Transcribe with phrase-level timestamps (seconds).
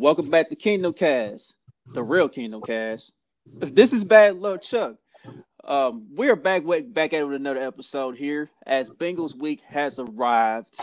[0.00, 1.52] Welcome back to Kingdom Kast,
[1.92, 3.12] the real Kingdom Kast.
[3.60, 4.94] This is Bad Luck Chuck.
[5.62, 10.80] Um, we're back with, back at with another episode here as Bengals week has arrived.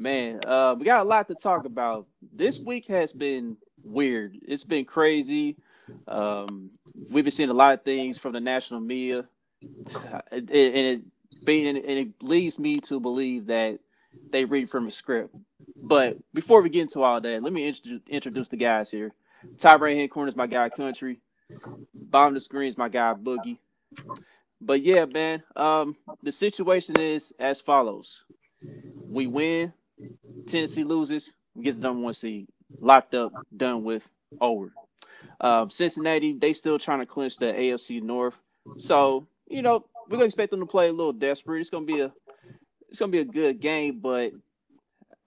[0.00, 2.08] Man, uh, we got a lot to talk about.
[2.32, 4.36] This week has been weird.
[4.42, 5.56] It's been crazy.
[6.08, 6.70] Um,
[7.08, 9.28] we've been seeing a lot of things from the national media,
[10.32, 11.02] and it,
[11.44, 13.78] being and it leads me to believe that
[14.30, 15.34] they read from a script.
[15.76, 17.68] But before we get into all that, let me
[18.08, 19.12] introduce, the guys here.
[19.58, 21.20] Top right hand corner is my guy Country.
[21.94, 23.58] Bottom of the screen is my guy Boogie.
[24.60, 28.24] But yeah, man, um, the situation is as follows:
[29.08, 29.72] we win,
[30.46, 32.48] Tennessee loses, we get the number one seed,
[32.80, 34.08] locked up, done with,
[34.40, 34.72] over.
[35.40, 38.36] Um, Cincinnati, they still trying to clinch the AFC North,
[38.78, 41.60] so you know we're gonna expect them to play a little desperate.
[41.60, 42.12] It's gonna be a
[42.96, 44.32] it's gonna be a good game, but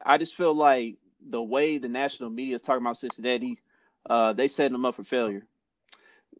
[0.04, 0.98] I just feel like
[1.30, 3.60] the way the national media is talking about Cincinnati,
[4.10, 5.46] uh, they setting them up for failure.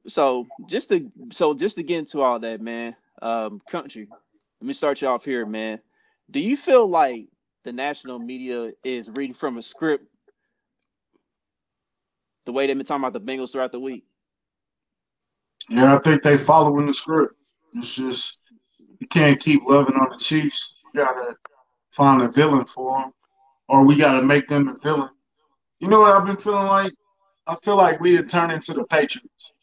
[0.08, 4.08] So just to so just to get into all that, man, um, country.
[4.10, 5.80] Let me start you off here, man.
[6.32, 7.28] Do you feel like
[7.64, 10.06] the national media is reading from a script
[12.48, 14.04] the way they've been talking about the Bengals throughout the week?
[15.70, 17.36] Yeah, I think they following the script.
[17.74, 18.40] It's just
[19.00, 20.79] you can't keep loving on the Chiefs.
[20.96, 21.36] Gotta
[21.90, 23.12] find a villain for them,
[23.68, 25.10] or we gotta make them the villain.
[25.80, 26.94] You know what I've been feeling like?
[27.48, 29.54] I feel like we had turned into the Patriots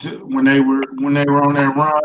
[0.00, 2.00] to, when they were when they were on their run,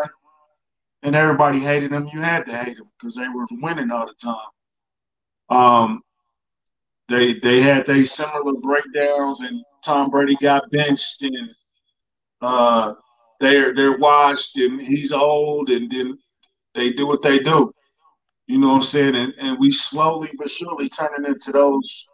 [1.03, 2.09] and everybody hated them.
[2.11, 5.57] You had to hate them because they were winning all the time.
[5.57, 6.01] Um,
[7.09, 11.49] they they had they similar breakdowns, and Tom Brady got benched, and
[12.41, 12.93] uh,
[13.39, 16.17] they're they're washed, and he's old, and then
[16.75, 17.71] they do what they do.
[18.47, 19.15] You know what I'm saying?
[19.15, 22.07] And and we slowly but surely turning into those,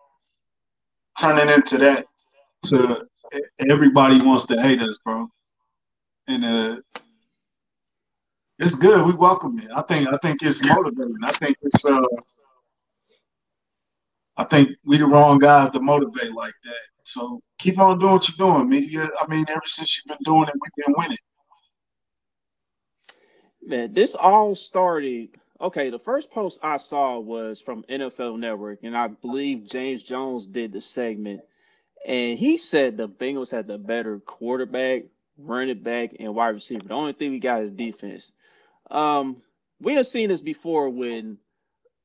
[1.20, 2.06] turning into that.
[2.66, 3.06] To
[3.70, 5.30] everybody wants to hate us, bro
[6.30, 6.76] and uh,
[8.60, 9.06] it's good.
[9.06, 9.70] We welcome it.
[9.76, 11.16] I think I think it's motivating.
[11.24, 12.02] I think it's uh,
[14.38, 16.74] I think we the wrong guys to motivate like that.
[17.04, 19.10] So keep on doing what you're doing, media.
[19.20, 21.18] I mean, ever since you've been doing it, we've been winning.
[23.70, 25.30] Man, this all started.
[25.62, 30.48] Okay, the first post I saw was from NFL Network, and I believe James Jones
[30.48, 31.42] did the segment,
[32.06, 35.04] and he said the Bengals had the better quarterback
[35.40, 36.88] running back, and wide receiver.
[36.88, 38.32] The only thing we got is defense.
[38.92, 39.42] Um,
[39.80, 41.38] we have seen this before when,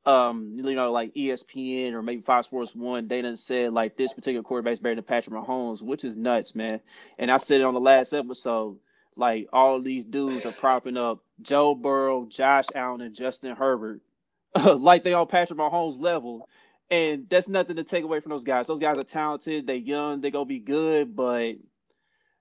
[0.06, 4.12] um, you know, like ESPN or maybe Fox Sports One, they done said like this
[4.12, 6.80] particular quarterback's better than Patrick Mahomes, which is nuts, man.
[7.18, 8.78] And I said it on the last episode,
[9.16, 14.00] like all these dudes are propping up Joe Burrow, Josh Allen, and Justin Herbert,
[14.56, 16.48] like they on Patrick Mahomes level.
[16.90, 18.66] And that's nothing to take away from those guys.
[18.66, 19.66] Those guys are talented.
[19.66, 20.20] They're young.
[20.20, 21.54] They're gonna be good, but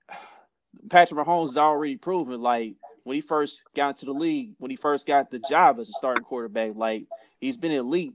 [0.90, 2.74] Patrick Mahomes has already proven, like
[3.04, 5.92] when he first got into the league, when he first got the job as a
[5.92, 7.04] starting quarterback, like
[7.40, 8.14] he's been elite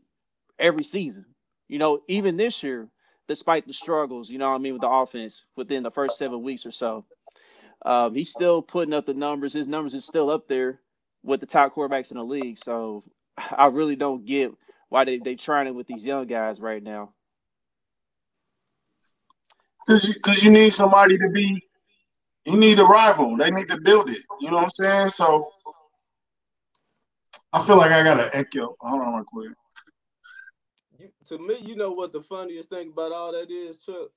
[0.59, 1.25] every season.
[1.67, 2.89] You know, even this year,
[3.27, 6.41] despite the struggles, you know what I mean, with the offense within the first seven
[6.41, 7.05] weeks or so,
[7.85, 9.53] um, he's still putting up the numbers.
[9.53, 10.79] His numbers is still up there
[11.23, 12.57] with the top quarterbacks in the league.
[12.57, 13.03] So
[13.37, 14.51] I really don't get
[14.89, 17.13] why they they trying it with these young guys right now.
[19.87, 21.63] Because you need somebody to be
[22.45, 23.37] you need a rival.
[23.37, 24.23] They need to build it.
[24.39, 25.09] You know what I'm saying?
[25.11, 25.45] So
[27.53, 28.75] I feel like I got an echo.
[28.79, 29.51] Hold on real quick.
[30.97, 34.09] You, to me, you know what the funniest thing about all that is, Chuck?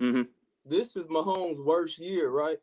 [0.00, 0.22] Mm-hmm.
[0.64, 2.58] This is Mahomes' worst year, right?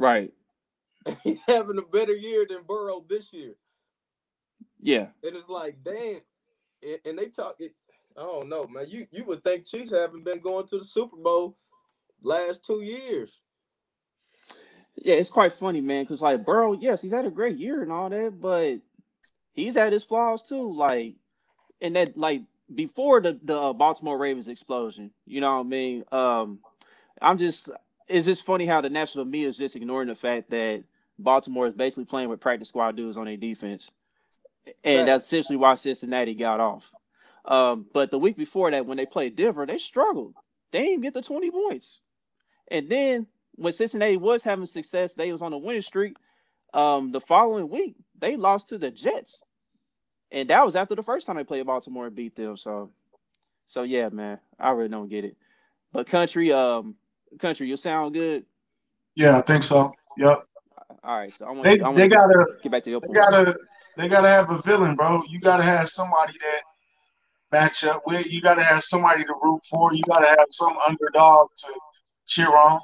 [0.00, 0.32] Right.
[1.24, 3.54] He's having a better year than Burrow this year.
[4.80, 5.08] Yeah.
[5.22, 6.20] And it's like, damn.
[7.04, 7.74] And, they talk it.
[8.16, 8.86] I don't know, man.
[8.88, 11.58] You you would think Chiefs haven't been going to the Super Bowl
[12.22, 13.40] last two years.
[14.96, 17.92] Yeah, it's quite funny, man, because like Burrow, yes, he's had a great year and
[17.92, 18.78] all that, but
[19.52, 20.74] he's had his flaws too.
[20.74, 21.16] Like,
[21.82, 22.40] and that like
[22.74, 26.04] before the the Baltimore Ravens explosion, you know what I mean?
[26.10, 26.60] Um,
[27.20, 27.68] I'm just
[28.10, 30.84] it's just funny how the national media is just ignoring the fact that
[31.18, 33.90] Baltimore is basically playing with practice squad dudes on their defense,
[34.84, 36.84] and that's essentially why Cincinnati got off.
[37.44, 40.34] Um, but the week before that, when they played Denver, they struggled.
[40.72, 42.00] They didn't get the 20 points.
[42.70, 43.26] And then
[43.56, 46.16] when Cincinnati was having success, they was on a winning streak.
[46.72, 49.42] Um, the following week, they lost to the Jets,
[50.30, 52.56] and that was after the first time they played Baltimore and beat them.
[52.56, 52.90] So,
[53.66, 55.36] so yeah, man, I really don't get it.
[55.92, 56.94] But country, um,
[57.38, 58.44] country, you sound good.
[59.14, 59.92] Yeah, I think so.
[60.16, 60.44] Yep.
[61.02, 63.18] All right, so I want they, I they gotta get back to your they point.
[63.18, 63.56] gotta
[63.96, 65.22] they gotta have a villain, bro.
[65.28, 66.62] You gotta have somebody that
[67.52, 68.30] match up with.
[68.30, 69.94] You got to have somebody to root for.
[69.94, 71.68] You got to have some underdog to
[72.26, 72.80] cheer on.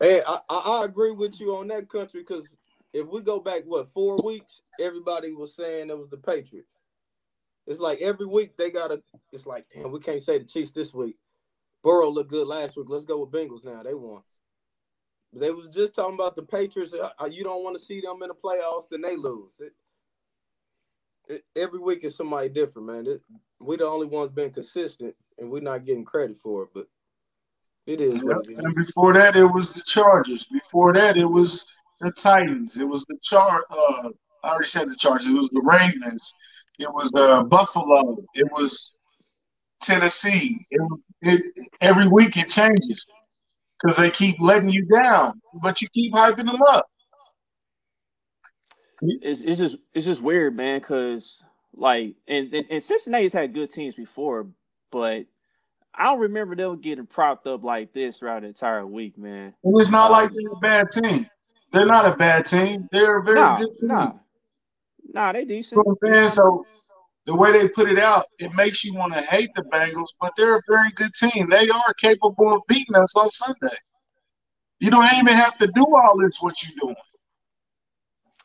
[0.00, 2.54] Hey, I, I, I agree with you on that country because
[2.92, 6.76] if we go back what four weeks, everybody was saying it was the Patriots.
[7.66, 9.02] It's like every week they gotta.
[9.32, 11.16] It's like damn, we can't say the Chiefs this week.
[11.86, 12.86] Burrow looked good last week.
[12.88, 13.80] Let's go with Bengals now.
[13.80, 14.20] They won.
[15.32, 16.92] They was just talking about the Patriots.
[16.92, 19.60] Uh, uh, you don't want to see them in the playoffs, then they lose.
[19.60, 19.72] It,
[21.28, 23.06] it, every week is somebody different, man.
[23.06, 23.20] It,
[23.60, 26.70] we the only ones being consistent, and we're not getting credit for it.
[26.74, 26.88] But
[27.86, 28.58] it is what it is.
[28.58, 30.46] And before that, it was the Chargers.
[30.46, 32.76] Before that, it was the Titans.
[32.78, 33.64] It was the Char.
[33.70, 34.08] Uh,
[34.42, 35.28] I already said the Chargers.
[35.28, 36.34] It was the Ravens.
[36.80, 38.16] It was uh, Buffalo.
[38.34, 38.95] It was
[39.80, 40.58] Tennessee.
[40.70, 41.42] It, it
[41.80, 43.06] every week it changes
[43.80, 46.86] because they keep letting you down, but you keep hyping them up.
[49.02, 50.80] It's, it's just it's just weird, man.
[50.80, 51.44] Because
[51.74, 54.46] like, and, and and Cincinnati's had good teams before,
[54.90, 55.26] but
[55.94, 59.54] I don't remember them getting propped up like this throughout the entire week, man.
[59.64, 61.26] And it's not um, like they're a bad team.
[61.72, 62.88] They're not a bad team.
[62.92, 63.88] They're a very nah, good team.
[63.88, 64.12] Nah,
[65.12, 65.80] nah they decent.
[66.30, 66.64] So
[67.26, 70.32] the way they put it out, it makes you want to hate the Bengals, but
[70.36, 71.50] they're a very good team.
[71.50, 73.76] They are capable of beating us on Sunday.
[74.78, 76.96] You don't even have to do all this what you're doing.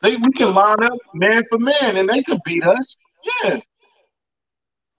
[0.02, 2.98] They we can line up man for man and they can beat us.
[3.44, 3.60] Yeah.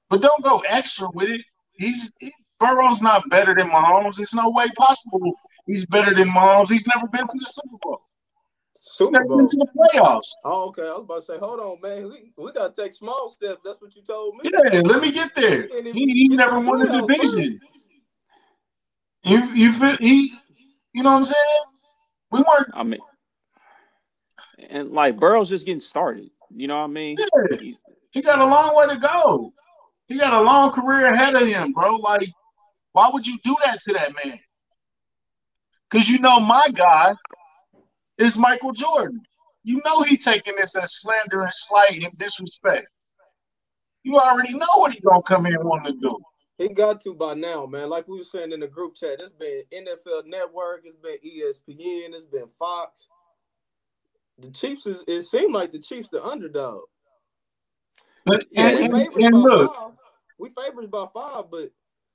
[0.10, 1.42] But don't go extra with it.
[1.74, 4.16] He's he, Burrow's not better than Mahomes.
[4.16, 5.34] There's no way possible
[5.66, 6.70] he's better than Mahomes.
[6.70, 8.00] He's never been to the Super Bowl.
[8.86, 9.40] Super Bowl.
[9.40, 10.34] Into the playoffs.
[10.44, 10.82] Oh, okay.
[10.82, 12.10] I was about to say, hold on, man.
[12.10, 13.62] We, we gotta take small steps.
[13.64, 14.52] That's what you told me.
[14.54, 15.68] Yeah, let me get there.
[15.94, 17.62] He, he's never won a division.
[19.24, 20.34] You you feel he?
[20.94, 21.64] You know what I'm saying?
[22.32, 22.72] We weren't.
[22.74, 23.00] I mean,
[24.70, 26.30] and like Burrow's just getting started.
[26.54, 27.16] You know what I mean?
[27.18, 27.70] Yeah.
[28.12, 29.54] He got a long way to go.
[30.08, 31.96] He got a long career ahead of him, bro.
[31.96, 32.28] Like,
[32.92, 34.38] why would you do that to that man?
[35.90, 37.14] Because you know my guy
[38.18, 39.22] is Michael Jordan.
[39.64, 42.88] You know he taking this as slander and slight and disrespect.
[44.04, 46.18] You already know what he gonna come in and want to do.
[46.58, 47.90] He got to by now, man.
[47.90, 52.14] Like we were saying in the group chat, it's been NFL Network, it's been ESPN,
[52.14, 53.08] it's been Fox.
[54.38, 56.82] The Chiefs is it seemed like the Chiefs the underdog.
[58.26, 59.92] But yeah, and, and, and look, five.
[60.38, 61.72] we favorites by five, but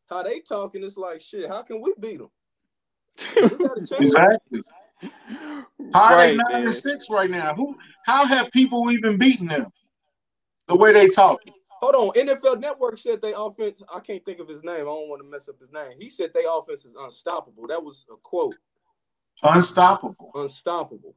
[0.09, 1.49] how they talking, it's like shit.
[1.49, 2.31] How can we beat them?
[3.37, 3.43] We
[3.99, 4.61] exactly.
[5.93, 6.63] How are they nine man.
[6.63, 7.55] and six right now?
[7.55, 7.77] Who?
[8.05, 9.71] How have people even beaten them?
[10.67, 11.41] The way they talk.
[11.81, 12.27] Hold on.
[12.27, 13.83] NFL Network said they offense.
[13.93, 14.75] I can't think of his name.
[14.75, 15.93] I don't want to mess up his name.
[15.99, 17.69] He said they offense is unstoppable.
[17.69, 18.57] That was a quote.
[19.43, 20.33] Unstoppable.
[20.35, 21.15] Unstoppable.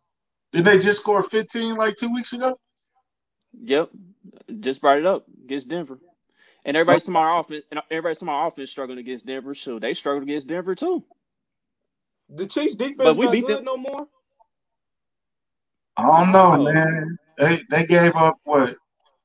[0.51, 2.55] Did they just score 15 like two weeks ago?
[3.63, 3.89] Yep.
[4.59, 5.99] Just brought it up against Denver.
[6.63, 9.95] And everybody's to my offense and everybody's to my offense struggling against Denver, so they
[9.95, 11.03] struggled against Denver too.
[12.33, 13.65] The Chiefs defense we not beat good them.
[13.65, 14.07] no more.
[15.97, 16.73] I don't know, oh.
[16.73, 17.17] man.
[17.37, 18.75] They they gave up what?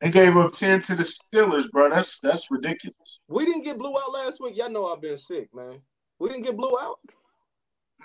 [0.00, 1.88] They gave up ten to the Steelers, bro.
[1.88, 3.20] That's that's ridiculous.
[3.29, 4.56] We didn't get blew out last week.
[4.56, 5.81] Y'all know I've been sick, man.
[6.19, 6.99] We didn't get blew out.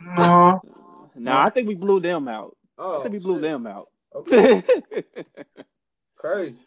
[0.01, 0.62] No,
[1.15, 2.56] no, I think we blew them out.
[2.77, 3.44] Oh, I think we blew shit.
[3.44, 3.88] them out.
[4.15, 4.63] Okay.
[6.18, 6.59] Crazy.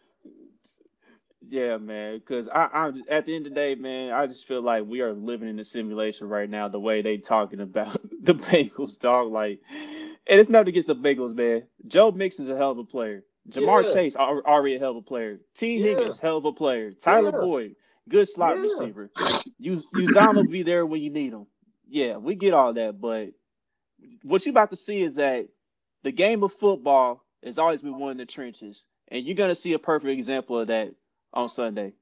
[1.49, 2.19] Yeah, man.
[2.19, 5.01] Because I, I, at the end of the day, man, I just feel like we
[5.01, 6.67] are living in a simulation right now.
[6.67, 9.31] The way they talking about the Bengals, dog.
[9.31, 11.63] Like, and it's nothing against the Bengals, man.
[11.87, 13.23] Joe Mixon's a hell of a player.
[13.49, 13.93] Ja'Marr yeah.
[13.93, 15.39] Chase already a hell of a player.
[15.55, 15.77] T.
[15.77, 15.89] Yeah.
[15.89, 16.91] Higgins, hell of a player.
[16.91, 17.41] Tyler yeah.
[17.41, 17.75] Boyd,
[18.09, 19.09] good slot receiver.
[19.59, 21.45] You will be there when you need him.
[21.87, 23.29] Yeah, we get all that, but
[24.23, 25.47] what you about to see is that
[26.03, 29.73] the game of football has always been one in the trenches, and you're gonna see
[29.73, 30.95] a perfect example of that
[31.35, 31.93] on Sunday.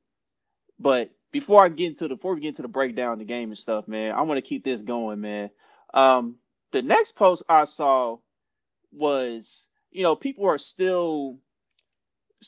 [0.79, 3.49] But before I get into the before we get into the breakdown of the game
[3.49, 5.49] and stuff, man, I want to keep this going, man.
[5.93, 6.35] Um,
[6.71, 8.17] the next post I saw
[8.91, 11.37] was, you know, people are still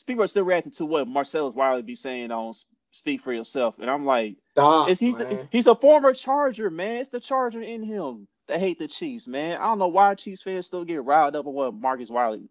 [0.06, 2.54] people are still reacting to what Marcellus Wiley be saying on
[2.92, 5.16] Speak for Yourself, and I'm like, Stop, is he's
[5.50, 6.96] he's a former Charger, man.
[6.96, 9.58] It's the Charger in him that hate the Chiefs, man.
[9.60, 12.48] I don't know why Chiefs fans still get riled up on what Marcus Wiley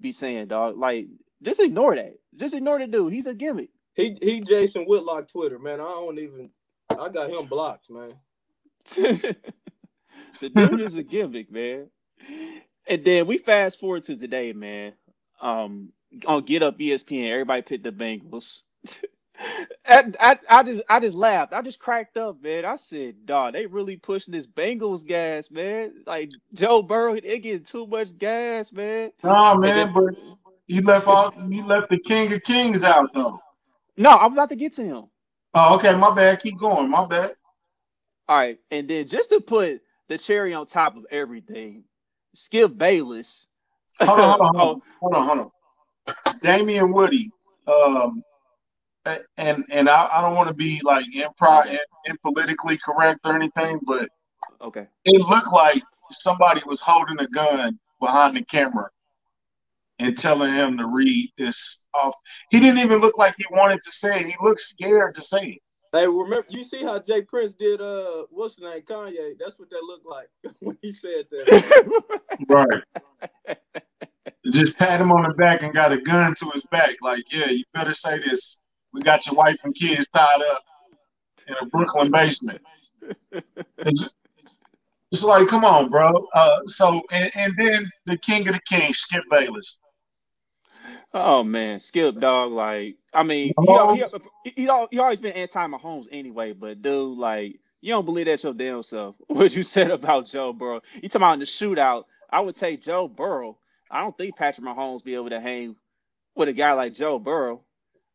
[0.00, 0.76] be saying, dog.
[0.78, 1.06] Like
[1.42, 2.14] just ignore that.
[2.36, 3.12] Just ignore the dude.
[3.12, 3.70] He's a gimmick.
[3.94, 5.80] He he Jason Whitlock Twitter, man.
[5.80, 6.50] I don't even
[6.98, 8.14] I got him blocked, man.
[8.94, 11.88] the dude is a gimmick, man.
[12.86, 14.92] And then we fast forward to today, man.
[15.40, 15.92] Um
[16.26, 18.62] on Get Up ESPN, everybody picked the Bengals.
[19.86, 21.52] I, I, I just I just laughed.
[21.52, 22.64] I just cracked up, man.
[22.64, 25.92] I said, dog, they really pushing this Bengals gas, man.
[26.06, 29.12] Like Joe Burrow, they getting too much gas, man.
[29.22, 30.14] Nah, man, then, but
[30.66, 33.38] you left all you left the King of Kings out though.
[33.96, 35.04] No, I'm about to get to him.
[35.54, 35.94] Oh, okay.
[35.94, 36.40] My bad.
[36.40, 36.90] Keep going.
[36.90, 37.32] My bad.
[38.28, 41.84] All right, and then just to put the cherry on top of everything,
[42.34, 43.46] Skip Bayless.
[44.00, 45.52] Hold on, hold on, hold on, hold on, hold
[46.08, 46.34] on.
[46.42, 47.30] Damien Woody,
[47.68, 48.24] um,
[49.36, 53.78] and and I, I don't want to be like improv and politically correct or anything,
[53.86, 54.08] but
[54.60, 58.90] okay, it looked like somebody was holding a gun behind the camera
[59.98, 62.14] and telling him to read this off.
[62.50, 64.26] He didn't even look like he wanted to say it.
[64.26, 65.58] He looked scared to say it.
[65.92, 67.22] Hey, remember you see how J.
[67.22, 68.82] Prince did uh what's his name?
[68.82, 69.34] Kanye.
[69.38, 70.28] That's what that looked like
[70.60, 72.20] when he said that.
[72.48, 72.82] right.
[74.52, 76.96] Just pat him on the back and got a gun to his back.
[77.02, 78.60] Like, yeah, you better say this.
[78.92, 80.62] We got your wife and kids tied up
[81.48, 82.60] in a Brooklyn basement.
[83.78, 84.14] It's,
[85.10, 86.26] it's like, come on, bro.
[86.34, 89.78] Uh, so and, and then the king of the kings, Skip Bayless.
[91.14, 92.52] Oh man, Skip dog.
[92.52, 94.04] Like, I mean, he,
[94.44, 98.42] he, he, he always been anti Mahomes anyway, but dude, like, you don't believe that
[98.42, 99.16] your damn self.
[99.28, 100.80] What you said about Joe Burrow?
[100.94, 102.04] You talking about in the shootout?
[102.30, 103.58] I would take Joe Burrow.
[103.90, 105.76] I don't think Patrick Mahomes be able to hang
[106.34, 107.62] with a guy like Joe Burrow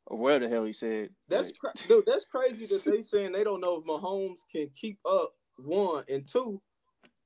[0.06, 1.10] or whatever the hell he said.
[1.30, 2.04] That's cra- dude.
[2.06, 6.28] That's crazy that they saying they don't know if Mahomes can keep up one and
[6.28, 6.62] two.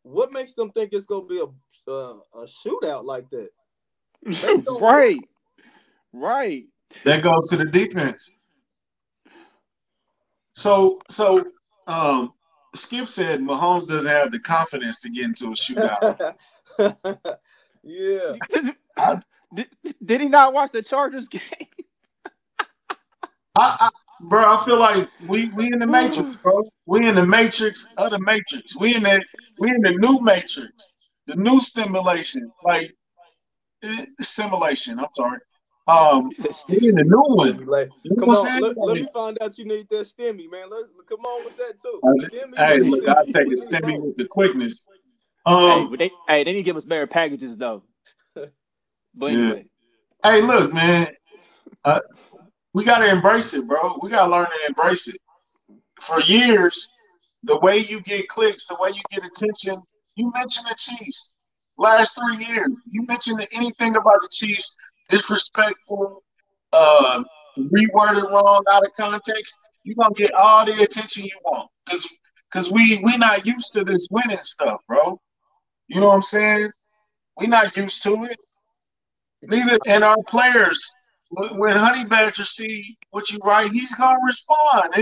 [0.03, 3.49] What makes them think it's gonna be a uh, a shootout like that?
[4.79, 5.19] right.
[6.15, 6.63] Right.
[7.03, 8.31] That goes to the defense.
[10.53, 11.45] So so
[11.88, 12.34] um
[12.74, 16.36] Skip said Mahomes doesn't have the confidence to get into a shootout.
[17.84, 18.36] yeah.
[18.98, 19.19] I,
[19.53, 19.67] did,
[20.03, 21.41] did he not watch the Chargers game?
[23.57, 23.89] I, I,
[24.29, 26.63] bro, I feel like we we in the matrix, bro.
[26.86, 28.75] We in the matrix of the matrix.
[28.77, 29.22] We in the
[29.60, 30.91] we in the new matrix,
[31.27, 32.93] the new stimulation, like
[33.84, 35.00] eh, simulation.
[35.00, 35.39] I'm sorry.
[35.87, 36.31] Um,
[36.69, 37.63] in the new one.
[37.65, 40.69] Like, come on, let, let, me find out you need that stimmy, man.
[40.71, 41.99] Let, come on with that too.
[42.03, 44.83] Stimmy, hey, look, I take the stimmy with the quickness.
[45.45, 47.83] Um, hey, they, hey, they need to give us better packages though.
[49.17, 49.65] But anyway,
[50.25, 50.31] yeah.
[50.31, 51.07] hey, look, man,
[51.85, 52.01] uh,
[52.73, 53.97] we gotta embrace it, bro.
[54.01, 55.15] We gotta learn to embrace it.
[56.01, 56.89] For years,
[57.43, 59.81] the way you get clicks, the way you get attention,
[60.17, 61.43] you mentioned the Chiefs.
[61.77, 64.75] Last three years, you mentioned anything about the Chiefs,
[65.09, 66.24] disrespectful,
[66.74, 67.24] uh,
[67.57, 71.69] reworded wrong, out of context, you're gonna get all the attention you want.
[71.89, 72.07] Cause
[72.51, 75.19] cause we we not used to this winning stuff, bro.
[75.88, 76.71] You know what I'm saying?
[77.38, 78.41] we not used to it.
[79.43, 80.91] Neither and our players,
[81.31, 84.93] when Honey Badger see what you write, he's gonna respond.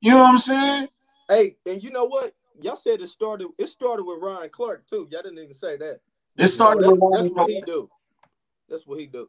[0.00, 0.88] You know what I'm saying?
[1.28, 2.32] Hey, and you know what?
[2.60, 3.48] Y'all said it started.
[3.58, 5.08] It started with Ryan Clark too.
[5.10, 6.00] Y'all didn't even say that.
[6.36, 7.88] It started that's, with that's what he do.
[8.74, 9.28] That's what he do.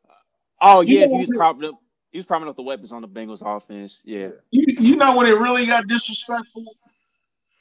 [0.60, 1.76] Oh yeah, he was propping up.
[2.12, 4.00] He was propping up the weapons on the Bengals offense.
[4.04, 4.30] Yeah.
[4.50, 6.66] You, you know when it really got disrespectful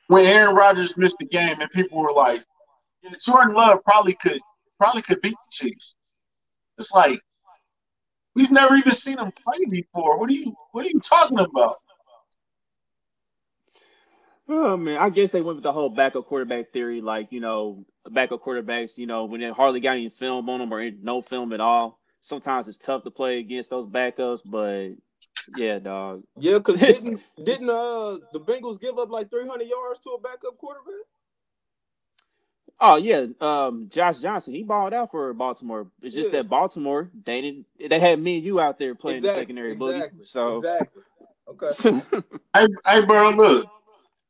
[0.06, 2.42] when Aaron Rodgers missed the game and people were like,
[3.02, 4.40] yeah, Jordan Love probably could
[4.78, 5.96] probably could beat the Chiefs.
[6.78, 7.20] It's like
[8.34, 10.18] we've never even seen him play before.
[10.18, 11.74] What are you what are you talking about?
[14.48, 17.84] Oh man, I guess they went with the whole backup quarterback theory, like you know,
[18.10, 18.98] backup quarterbacks.
[18.98, 21.98] You know, when they hardly got any film on them or no film at all.
[22.20, 24.92] Sometimes it's tough to play against those backups, but
[25.56, 26.22] yeah, dog.
[26.38, 30.56] Yeah, because didn't didn't uh the Bengals give up like 300 yards to a backup
[30.56, 30.94] quarterback?
[32.80, 35.86] Oh yeah, um, Josh Johnson he balled out for Baltimore.
[36.02, 36.38] It's just yeah.
[36.38, 39.72] that Baltimore they didn't they had me and you out there playing exactly, the secondary
[39.72, 40.26] exactly, boogie.
[40.26, 41.02] So exactly.
[41.46, 42.02] Okay.
[42.54, 43.68] hey, hey, bro, look,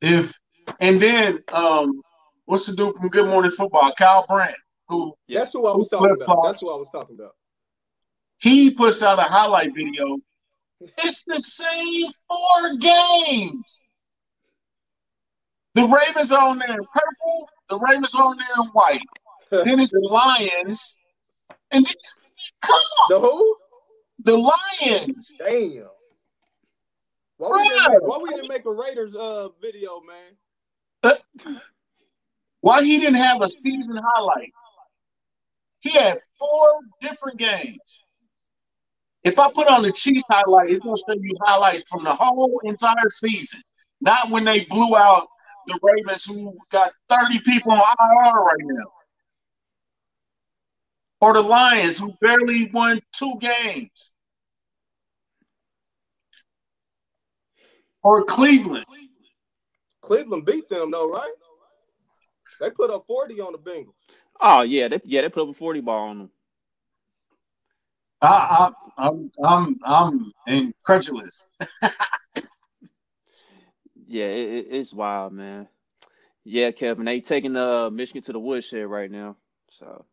[0.05, 0.37] if
[0.79, 2.01] and then um,
[2.45, 4.55] what's the dude from Good Morning Football, Kyle Brandt,
[4.87, 6.43] who that's who I was talking about.
[6.45, 7.31] That's who I was talking about.
[8.37, 10.17] He puts out a highlight video.
[10.81, 13.85] It's the same four games.
[15.73, 17.49] The Ravens are on there in purple.
[17.69, 19.01] The Ravens are on there in white.
[19.65, 20.99] then it's the Lions.
[21.71, 21.93] And then,
[22.61, 23.09] come on.
[23.09, 23.55] The who?
[24.23, 25.35] The Lions.
[25.43, 25.89] Damn.
[27.49, 31.15] Why we, didn't make, why we didn't make a Raiders uh video, man?
[32.61, 34.51] Why he didn't have a season highlight?
[35.81, 38.03] He had four different games.
[39.23, 42.59] If I put on the Chiefs highlight, it's gonna show you highlights from the whole
[42.63, 43.61] entire season,
[44.01, 45.27] not when they blew out
[45.67, 48.91] the Ravens, who got 30 people on IR right now,
[51.21, 54.14] or the Lions, who barely won two games,
[58.05, 58.85] or Cleveland.
[60.01, 61.33] Cleveland beat them though, right?
[62.59, 63.95] They put up 40 on the Bengals.
[64.39, 66.29] Oh yeah, they yeah they put up a 40 ball on them.
[68.21, 71.49] I, I, I'm I'm I'm incredulous.
[74.07, 75.67] yeah, it, it's wild, man.
[76.43, 79.35] Yeah, Kevin, they taking the uh, Michigan to the woodshed right now.
[79.71, 80.05] So,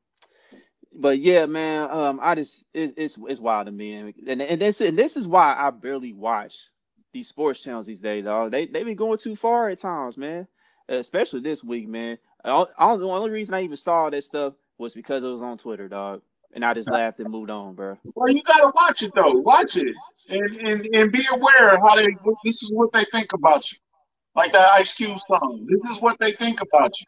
[0.95, 4.61] but yeah, man, um, I just it, it's it's wild to me, and and, and
[4.63, 6.55] this and this is why I barely watch
[7.13, 8.51] these sports channels these days, dog.
[8.51, 10.47] They they been going too far at times, man.
[10.89, 12.19] Especially this week, man.
[12.45, 15.59] I, I, the only reason I even saw that stuff was because it was on
[15.59, 16.23] Twitter, dog.
[16.55, 17.97] And I just laughed and moved on, bro.
[18.15, 19.33] Well, you gotta watch it though.
[19.33, 19.95] Watch it
[20.29, 22.07] and and, and be aware of how they.
[22.45, 23.79] This is what they think about you,
[24.35, 25.67] like that Ice Cube song.
[25.71, 27.07] This is what they think about you.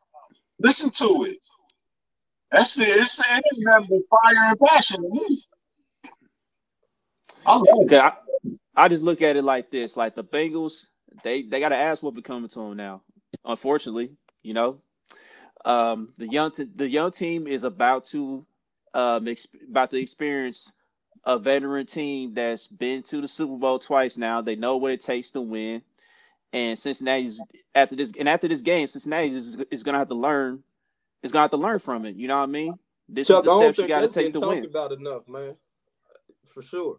[0.60, 1.36] Listen to it.
[2.50, 2.88] That's it.
[2.88, 3.68] It's it is
[4.08, 5.04] fire and passion.
[7.44, 8.12] I love okay, I,
[8.76, 10.86] I just look at it like this: like the Bengals,
[11.22, 13.02] they they got an ass whooping coming to them now.
[13.44, 14.12] Unfortunately,
[14.42, 14.80] you know,
[15.64, 18.44] um, the young t- the young team is about to
[18.94, 19.28] um,
[19.70, 20.72] about to experience
[21.24, 24.42] a veteran team that's been to the Super Bowl twice now.
[24.42, 25.82] They know what it takes to win.
[26.52, 27.40] And Cincinnati's
[27.74, 30.62] after this and after this game, Cincinnati is, is going to have to learn.
[31.22, 32.16] Is going to have to learn from it.
[32.16, 32.78] You know what I mean?
[33.08, 34.64] This Chuck, is the steps you got to take to win.
[34.66, 35.56] About enough, man,
[36.46, 36.98] for sure.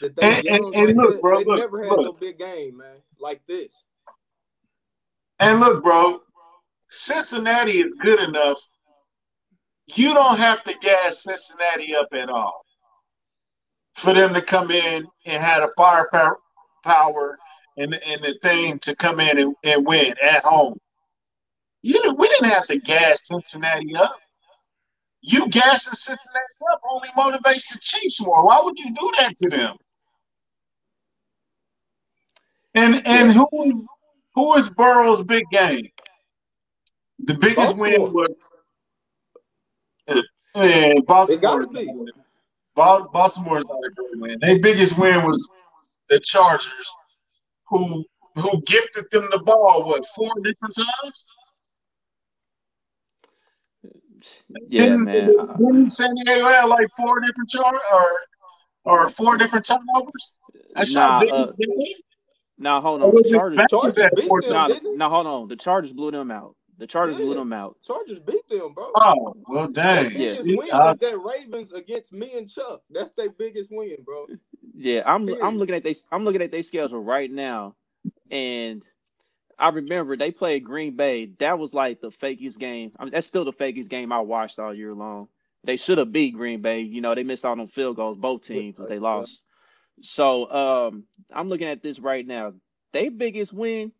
[0.00, 2.04] That they and, and, and look, that, bro, they look, never had look.
[2.04, 3.68] no big game, man, like this.
[5.38, 6.20] And look, bro,
[6.88, 8.60] Cincinnati is good enough
[9.96, 12.64] you don't have to gas Cincinnati up at all
[13.94, 16.38] for them to come in and have the firepower
[16.84, 17.36] power
[17.76, 20.78] and, and the thing to come in and, and win at home.
[21.82, 24.14] You we didn't have to gas Cincinnati up.
[25.22, 28.44] You gassing sitting Cincinnati up only motivates the Chiefs more.
[28.44, 29.76] Why would you do that to them?
[32.74, 33.88] And and who is
[34.34, 35.88] who is Burrow's big game?
[37.24, 37.88] The biggest Baltimore.
[38.02, 38.28] win was
[41.06, 42.06] Baltimore.
[42.76, 44.38] Baltimore's not a great win.
[44.40, 45.50] Their biggest win was
[46.08, 46.92] the Chargers,
[47.68, 48.04] who
[48.36, 51.26] who gifted them the ball what four different times.
[54.68, 55.26] Yeah, didn't, man.
[55.58, 58.10] Didn't San Diego have like four different char or
[58.84, 60.32] or four different turnovers?
[60.74, 61.46] That's nah, uh,
[62.58, 63.14] Nah, hold on.
[63.14, 65.48] The Chargers, Chargers nah, nah, hold on.
[65.48, 66.54] The Chargers blew them out.
[66.80, 67.24] The Chargers yeah.
[67.24, 67.76] blew them out.
[67.82, 68.90] Chargers beat them, bro.
[68.94, 70.04] Oh, well, dang.
[70.04, 70.56] Their biggest yeah.
[70.56, 72.80] win uh, is that Ravens against me and Chuck.
[72.90, 74.26] That's their biggest win, bro.
[74.82, 77.74] Yeah, I'm I'm looking at they I'm looking at their schedule right now,
[78.30, 78.82] and
[79.60, 81.26] I remember they played Green Bay.
[81.38, 82.92] That was like the fakest game.
[82.98, 85.28] I mean, that's still the fakest game I watched all year long.
[85.64, 86.80] They should have beat Green Bay.
[86.80, 89.42] You know, they missed out on field goals, both teams, but they lost.
[90.00, 92.54] So um, I'm looking at this right now.
[92.92, 93.92] Their biggest win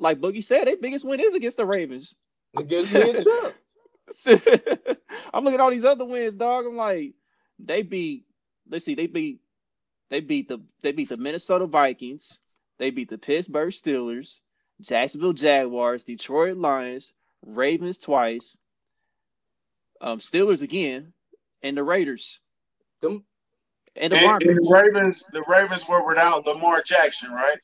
[0.00, 2.16] like Boogie said, their biggest win is against the Ravens.
[2.56, 3.54] Against me and Chuck.
[5.32, 6.66] I'm looking at all these other wins, dog.
[6.66, 7.12] I'm like,
[7.58, 8.24] they beat.
[8.68, 9.40] Let's see, they beat.
[10.08, 10.58] They beat the.
[10.82, 12.38] They beat the Minnesota Vikings.
[12.80, 14.40] They beat the Pittsburgh Steelers,
[14.80, 17.12] Jacksonville Jaguars, Detroit Lions,
[17.44, 18.56] Ravens twice,
[20.00, 21.12] um, Steelers again,
[21.62, 22.40] and the Raiders.
[23.02, 23.24] Them
[23.96, 25.22] and the, and, and the Ravens.
[25.30, 27.58] The Ravens were without Lamar Jackson, right?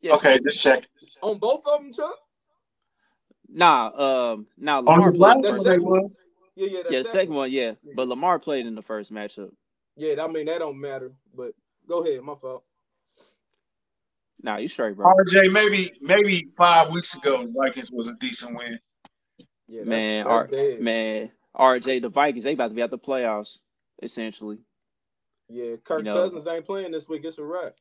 [0.00, 0.14] Yeah.
[0.14, 0.86] Okay, just check.
[1.22, 2.16] On both of them, Chuck?
[3.48, 6.10] Nah, um, now nah, Lamar on last one they won.
[6.54, 7.02] Yeah, yeah, yeah.
[7.02, 7.72] The second one, yeah.
[7.82, 7.94] yeah.
[7.96, 9.50] But Lamar played in the first matchup.
[9.96, 11.10] Yeah, I mean that don't matter.
[11.34, 11.50] But
[11.88, 12.62] go ahead, my fault.
[14.46, 15.12] Nah, you straight, bro.
[15.12, 18.78] RJ, maybe maybe five weeks ago, Vikings was a decent win.
[19.66, 22.98] Yeah, that's, man, that's R- man, RJ, the Vikings, they about to be at the
[22.98, 23.58] playoffs,
[24.00, 24.58] essentially.
[25.48, 27.24] Yeah, Kirk you know, Cousins ain't playing this week.
[27.24, 27.74] It's a wrap.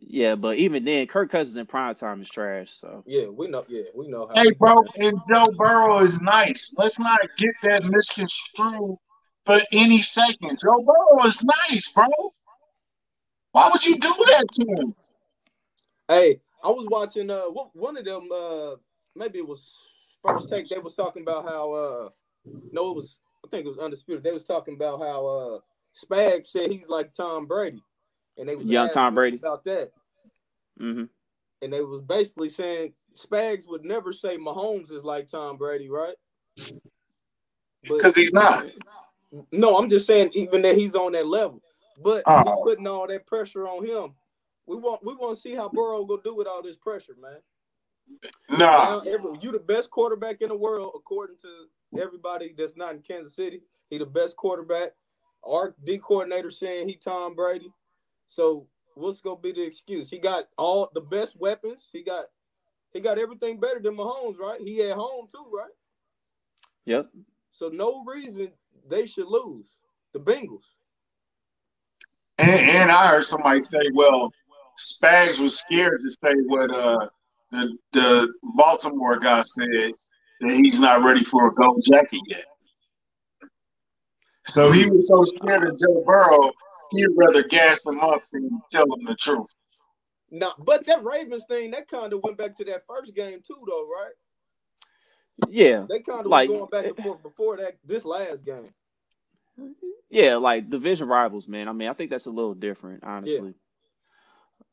[0.00, 2.70] Yeah, but even then, Kirk Cousins in prime time is trash.
[2.80, 3.64] So yeah, we know.
[3.66, 4.30] Yeah, we know.
[4.32, 6.72] hey, bro, and Joe Burrow is nice.
[6.78, 8.96] Let's not get that misconstrued
[9.44, 10.56] for any second.
[10.62, 12.06] Joe Burrow is nice, bro.
[13.50, 14.94] Why would you do that to him?
[16.08, 17.30] Hey, I was watching.
[17.30, 18.28] Uh, one of them.
[18.32, 18.76] Uh,
[19.14, 19.76] maybe it was
[20.26, 20.68] first take.
[20.68, 21.72] They was talking about how.
[21.72, 22.08] Uh,
[22.72, 23.18] no, it was.
[23.44, 24.24] I think it was undisputed.
[24.24, 25.26] They was talking about how.
[25.26, 25.58] Uh,
[26.04, 27.82] Spag said he's like Tom Brady
[28.38, 29.90] and they was young Tom Brady about that.
[30.80, 31.04] Mm-hmm.
[31.60, 36.14] And they was basically saying Spags would never say Mahomes is like Tom Brady, right?
[37.82, 38.66] Because he's not.
[39.50, 41.60] No, I'm just saying even that he's on that level.
[42.02, 42.60] But oh.
[42.62, 44.14] putting all that pressure on him.
[44.68, 47.38] We want we want to see how Burrow go do with all this pressure, man.
[48.58, 49.02] Nah.
[49.40, 53.62] you the best quarterback in the world, according to everybody that's not in Kansas City.
[53.88, 54.90] He the best quarterback.
[55.46, 57.72] Our D coordinator saying he Tom Brady.
[58.28, 60.10] So what's gonna be the excuse?
[60.10, 61.88] He got all the best weapons.
[61.90, 62.26] He got
[62.92, 64.60] he got everything better than Mahomes, right?
[64.60, 65.70] He at home too, right?
[66.84, 67.08] Yep.
[67.52, 68.52] So no reason
[68.86, 69.66] they should lose.
[70.12, 70.64] The Bengals.
[72.38, 74.32] And, and I heard somebody say, well,
[74.78, 77.08] Spags was scared to say what uh,
[77.50, 79.92] the, the Baltimore guy said
[80.40, 82.44] that he's not ready for a gold jacket yet.
[84.46, 86.52] So he was so scared of Joe Burrow,
[86.92, 89.52] he'd rather gas him up than tell him the truth.
[90.30, 93.56] No, but that Ravens thing, that kind of went back to that first game too,
[93.66, 94.12] though, right?
[95.48, 98.72] Yeah, They kind of Like- was going back and forth before that this last game.
[100.10, 101.68] yeah, like division rivals, man.
[101.68, 103.54] I mean, I think that's a little different, honestly.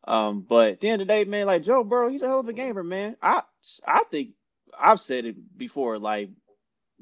[0.08, 2.40] Um, but at the end of the day, man, like Joe Burrow, he's a hell
[2.40, 3.18] of a gamer, man.
[3.22, 3.42] I
[3.86, 4.32] I think
[4.80, 6.30] I've said it before, like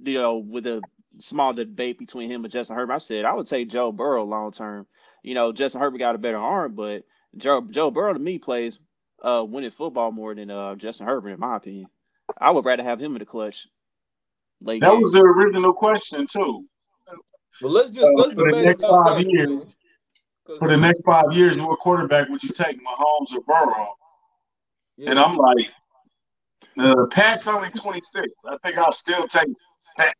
[0.02, 0.82] you know, with a
[1.20, 4.52] small debate between him and Justin Herbert, I said I would take Joe Burrow long
[4.52, 4.88] term.
[5.22, 7.04] You know, Justin Herbert got a better arm, but
[7.38, 8.80] Joe Joe Burrow to me plays
[9.24, 11.88] uh winning football more than uh Justin Herbert, in my opinion.
[12.40, 13.68] I would rather have him in the clutch.
[14.62, 15.02] Late That game.
[15.02, 16.66] was the original question too.
[17.62, 19.58] But let's just Uh, let's for the debate next about five that, years, man.
[19.60, 19.78] 'Cause-
[20.60, 23.96] for the next five years, what quarterback would you take, Mahomes or Burrow?
[24.98, 25.12] yeah.
[25.12, 25.72] And I'm like,
[26.78, 28.32] uh, Pat's only 26.
[28.46, 29.48] I think I'll still take
[29.98, 30.16] Pat.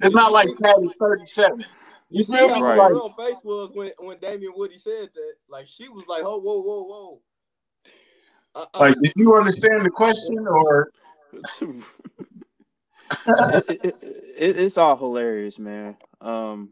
[0.00, 1.64] It's not like Pat is 37.
[2.10, 2.60] You see feel how me?
[2.60, 2.92] her Right.
[3.16, 5.32] face was when when Damien Woody said that?
[5.48, 7.20] Like she was like, "Oh, whoa, whoa, whoa."
[8.54, 10.90] Uh, uh, Like, did you understand the question or?
[13.26, 13.94] it, it,
[14.38, 15.96] it, it's all hilarious, man.
[16.20, 16.70] Um,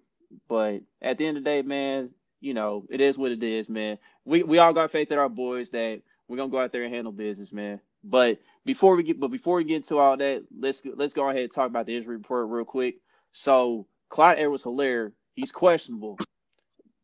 [0.49, 3.69] but at the end of the day, man, you know, it is what it is,
[3.69, 3.99] man.
[4.25, 6.95] We we all got faith in our boys that we're gonna go out there and
[6.95, 7.81] handle business, man.
[8.05, 11.43] But before we get, but before we get into all that, let's let's go ahead
[11.43, 12.97] and talk about the injury report real quick.
[13.33, 16.19] So Clyde Edwards Helaire, he's questionable,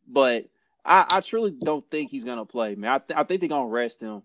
[0.07, 0.45] but
[0.85, 2.91] I, I truly don't think he's gonna play, man.
[2.93, 4.23] I, th- I think they're gonna rest him.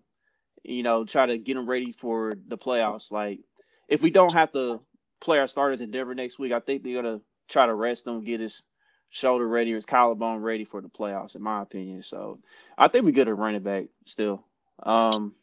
[0.63, 3.11] You know, try to get him ready for the playoffs.
[3.11, 3.39] Like,
[3.87, 4.81] if we don't have to
[5.21, 8.23] play our starters in Denver next week, I think they're gonna try to rest him,
[8.23, 8.61] get his
[9.09, 12.03] shoulder ready or his collarbone ready for the playoffs, in my opinion.
[12.03, 12.39] So
[12.77, 14.43] I think we're good at running back still.
[14.83, 15.33] Um,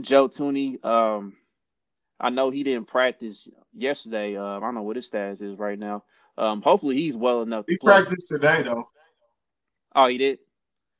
[0.00, 1.36] Joe Thuney, um,
[2.20, 4.36] I know he didn't practice yesterday.
[4.36, 6.04] Uh, I don't know what his status is right now.
[6.36, 7.94] Um, hopefully he's well enough to He play.
[7.94, 8.88] practiced today, though.
[9.94, 10.38] Oh, he did.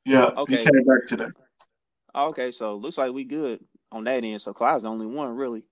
[0.05, 0.57] Yeah, Okay.
[0.59, 1.27] he came back today.
[2.15, 3.61] Okay, so looks like we good
[3.93, 4.41] on that end.
[4.41, 5.65] So Clyde's the only one really.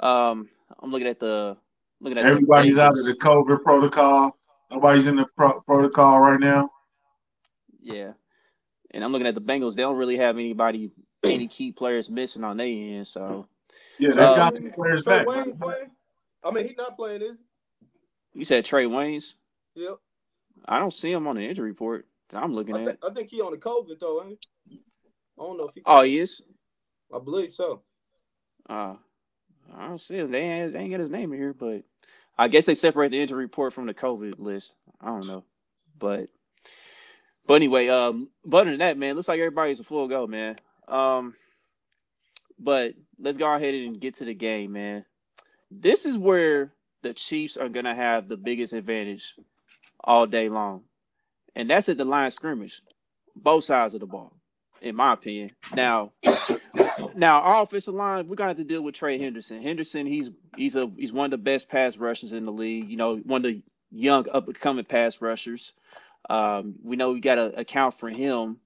[0.00, 0.48] Um,
[0.80, 1.56] I'm looking at the
[2.00, 4.36] looking at the Everybody's out of the COVID protocol.
[4.70, 6.70] Nobody's in the pro- protocol right now.
[7.80, 8.12] Yeah.
[8.90, 9.74] And I'm looking at the Bengals.
[9.74, 10.90] They don't really have anybody,
[11.22, 13.06] any key players missing on their end.
[13.06, 13.46] So
[13.98, 15.26] Yeah, they Uh, got some players Trey back.
[15.26, 15.90] Wayne's playing.
[16.42, 18.38] I mean, he's not playing, is he?
[18.40, 19.34] you said Trae Waynes.
[19.74, 19.98] Yep.
[20.66, 22.98] I don't see him on the injury report that I'm looking I, at.
[23.02, 24.80] I think he on the COVID though, ain't he?
[25.38, 25.82] I don't know if he.
[25.84, 26.42] Oh, he is.
[27.14, 27.82] I believe so.
[28.68, 28.94] Uh,
[29.74, 30.30] I don't see him.
[30.30, 31.82] They ain't, they ain't got his name in here, but
[32.38, 34.72] I guess they separate the injury report from the COVID list.
[35.00, 35.44] I don't know,
[35.98, 36.28] but
[37.46, 40.56] but anyway, um, but other than that, man, looks like everybody's a full go, man.
[40.88, 41.34] Um,
[42.58, 45.04] but let's go ahead and get to the game, man.
[45.70, 46.70] This is where
[47.02, 49.34] the Chiefs are gonna have the biggest advantage
[50.04, 50.82] all day long,
[51.56, 52.82] and that's at the line scrimmage,
[53.36, 54.35] both sides of the ball,
[54.80, 55.50] in my opinion.
[55.74, 56.12] Now,
[57.14, 59.64] now our offensive line, we're gonna have to deal with Trey Hendrickson.
[59.64, 62.88] Hendrickson, he's he's a he's one of the best pass rushers in the league.
[62.88, 65.72] You know, one of the young up and coming pass rushers.
[66.28, 68.58] Um, we know we got to account for him.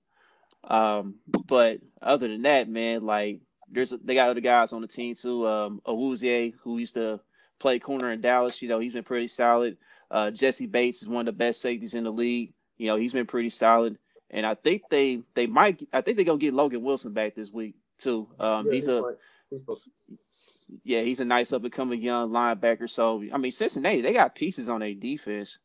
[0.64, 5.14] Um, but other than that, man, like there's they got other guys on the team
[5.14, 5.46] too.
[5.46, 7.20] Um, Awuzie, who used to
[7.58, 9.76] play corner in Dallas, you know, he's been pretty solid.
[10.10, 12.52] Uh, Jessie Bates is one of the best safeties in the league.
[12.78, 13.96] You know, he's been pretty solid.
[14.30, 17.50] And I think they they might I think they're gonna get Logan Wilson back this
[17.50, 18.28] week too.
[18.38, 19.02] Um, Yeah, he's a.
[19.50, 19.90] He's supposed to.
[20.84, 22.88] yeah, he's a nice up and coming young linebacker.
[22.88, 25.58] So I mean, Cincinnati they got pieces on their defense.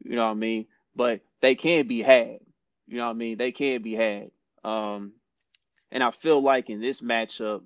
[0.00, 0.66] You know what I mean?
[0.94, 2.40] But they can be had.
[2.86, 3.38] You know what I mean?
[3.38, 4.30] They can be had.
[4.64, 5.12] Um,
[5.90, 7.62] and I feel like in this matchup,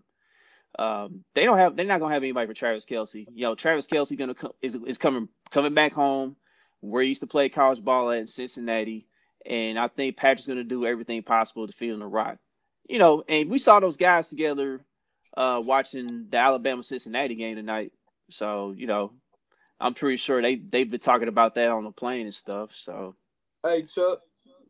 [0.78, 3.26] um, they don't have they're not gonna have anybody for Travis Kelce.
[3.32, 6.36] You know, Travis Kelce gonna come is is coming coming back home
[6.80, 9.06] where he used to play college ball at in Cincinnati,
[9.46, 12.38] and I think Patrick's gonna do everything possible to feed him the rock.
[12.88, 14.80] You know, and we saw those guys together
[15.36, 17.92] uh, watching the Alabama Cincinnati game tonight.
[18.30, 19.12] So you know,
[19.80, 22.70] I'm pretty sure they they've been talking about that on the plane and stuff.
[22.74, 23.14] So
[23.62, 24.20] Hey Chuck,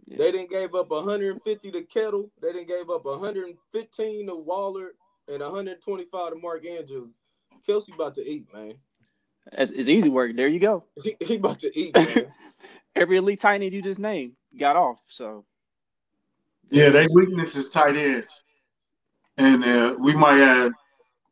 [0.07, 0.19] Yeah.
[0.19, 2.31] they didn't gave up 150 to Kittle.
[2.41, 4.93] They didn't gave up 115 to Waller
[5.29, 7.11] and 125 to Mark Andrews.
[7.67, 8.75] Kelce about to eat, man.
[9.53, 10.37] it's, it's easy work.
[10.37, 10.85] There you go.
[11.03, 12.27] He, he about to eat, man.
[12.97, 15.01] Every elite tight end you just named got off.
[15.07, 15.45] So
[16.71, 18.27] Yeah, their weakness is tight end,
[19.37, 20.73] and uh, we might have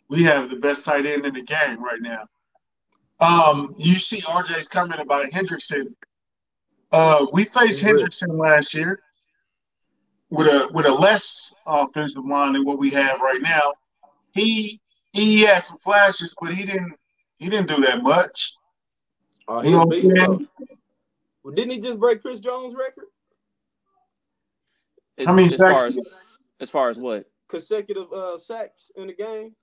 [0.09, 2.27] we have the best tight end in the game right now.
[3.21, 5.95] Um, you see RJ's comment about Hendrickson.
[6.91, 7.97] Uh, we faced Good.
[7.97, 9.01] Hendrickson last year
[10.33, 13.75] with a with a less offensive line than what we have right now.
[14.33, 14.81] He
[15.13, 16.95] he had some flashes, but he didn't
[17.37, 18.55] he didn't do that much.
[19.47, 20.49] Oh, You know what I'm saying?
[21.45, 21.49] Though.
[21.51, 23.07] Well, didn't he just break Chris Jones' record?
[25.19, 25.97] As, How many as far sacks?
[25.97, 26.13] as
[26.61, 27.27] as far as what?
[27.49, 29.55] Consecutive uh, sacks in the game.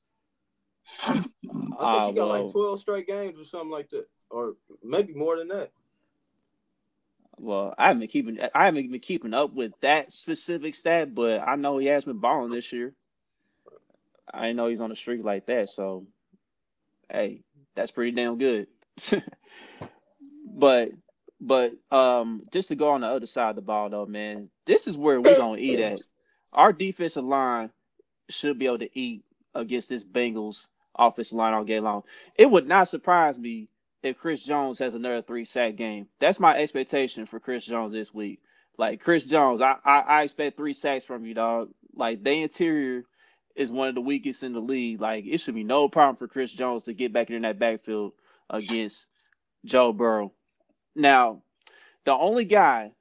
[1.79, 4.55] I think Ah, he got well, like 12 straight games or something like that, or
[4.83, 5.71] maybe more than that.
[7.37, 11.41] well, I haven't been keeping I haven't been keeping up with that specific stat, but
[11.41, 12.93] I know he has been balling this year.
[14.33, 16.05] I know he's on a streak like that, so
[17.11, 17.43] hey,
[17.75, 18.67] that's pretty damn good.
[20.45, 20.91] but
[21.41, 24.87] but um just to go on the other side of the ball though, man, this
[24.87, 25.97] is where we're gonna eat at.
[26.53, 27.69] Our defensive line
[28.29, 29.23] should be able to eat
[29.55, 32.03] against this Bengals offensive line all game long.
[32.35, 33.69] It would not surprise me
[34.03, 36.07] if Chris Jones has another three sack game.
[36.19, 38.39] That's my expectation for Chris Jones this week.
[38.77, 41.69] Like Chris Jones, I, I, I expect three sacks from you, dog.
[41.93, 43.03] Like the interior
[43.55, 45.01] is one of the weakest in the league.
[45.01, 48.13] Like it should be no problem for Chris Jones to get back in that backfield
[48.49, 49.05] against
[49.65, 50.31] Joe Burrow.
[50.99, 51.41] Now,
[52.05, 52.91] the only guy,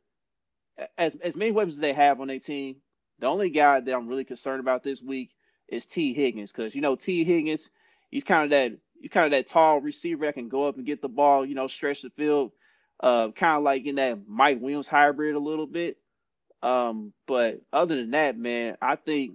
[0.97, 2.77] as as many weapons as they have on their team,
[3.19, 5.35] the only guy that I'm really concerned about this week
[5.69, 7.71] is Tee Higgins, because you know Tee Higgins,
[8.11, 10.87] he's kind of that he's kind of that tall receiver that can go up and
[10.87, 12.53] get the ball, you know, stretch the field,
[13.01, 15.99] uh, kind of like in that Mike Williams hybrid a little bit.
[16.63, 19.35] Um, but other than that, man, I think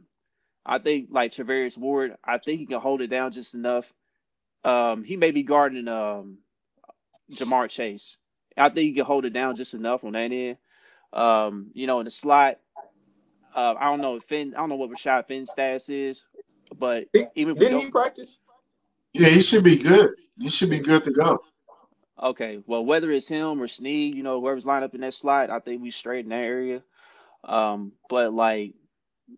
[0.65, 3.91] I think like Charvarius Ward, I think he can hold it down just enough.
[4.63, 6.37] Um, he may be guarding um
[7.31, 8.17] Ja'Marr Chase.
[8.57, 10.57] I think he can hold it down just enough on that end.
[11.13, 12.59] Um, you know, in the slot,
[13.55, 16.23] uh, I don't know if Finn, I don't know what Rashad Fenton's status is,
[16.77, 18.39] but He- even if we Didn't he practice?
[19.13, 20.11] Yeah, he should be good.
[20.37, 21.39] He should be good to go.
[22.21, 25.49] Okay, well, whether it's him or Sneed, you know, whoever's lined up in that slot,
[25.49, 26.83] I think we straight in that area.
[27.43, 28.75] Um, but like,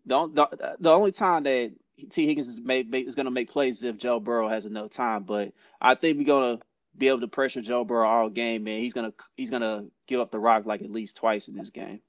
[0.05, 1.73] the, the the only time that
[2.11, 4.65] Tee Higgins is make, make- is going to make plays is if Joe Burrow has
[4.65, 5.23] enough time.
[5.23, 6.65] But I think we're going to
[6.97, 8.79] be able to pressure Joe Burrow all game, man.
[8.79, 11.99] He's gonna he's gonna give up the rock like at least twice in this game.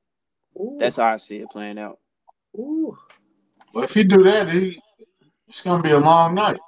[0.57, 1.99] Ooh, That's how I see it playing out.
[2.57, 2.96] ooh.
[3.75, 4.81] But if he do that, he
[5.49, 6.59] it's gonna be a long night.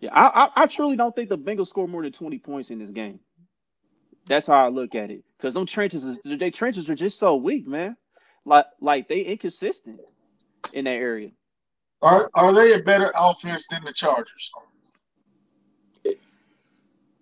[0.00, 2.78] Yeah, I, I I truly don't think the Bengals score more than twenty points in
[2.78, 3.20] this game.
[4.26, 5.22] That's how I look at it.
[5.36, 7.96] Because them trenches, is- they trenches are just so weak, man.
[8.44, 10.00] Like like they inconsistent
[10.72, 11.28] in that area.
[12.02, 14.50] Are are they a better offense than the Chargers?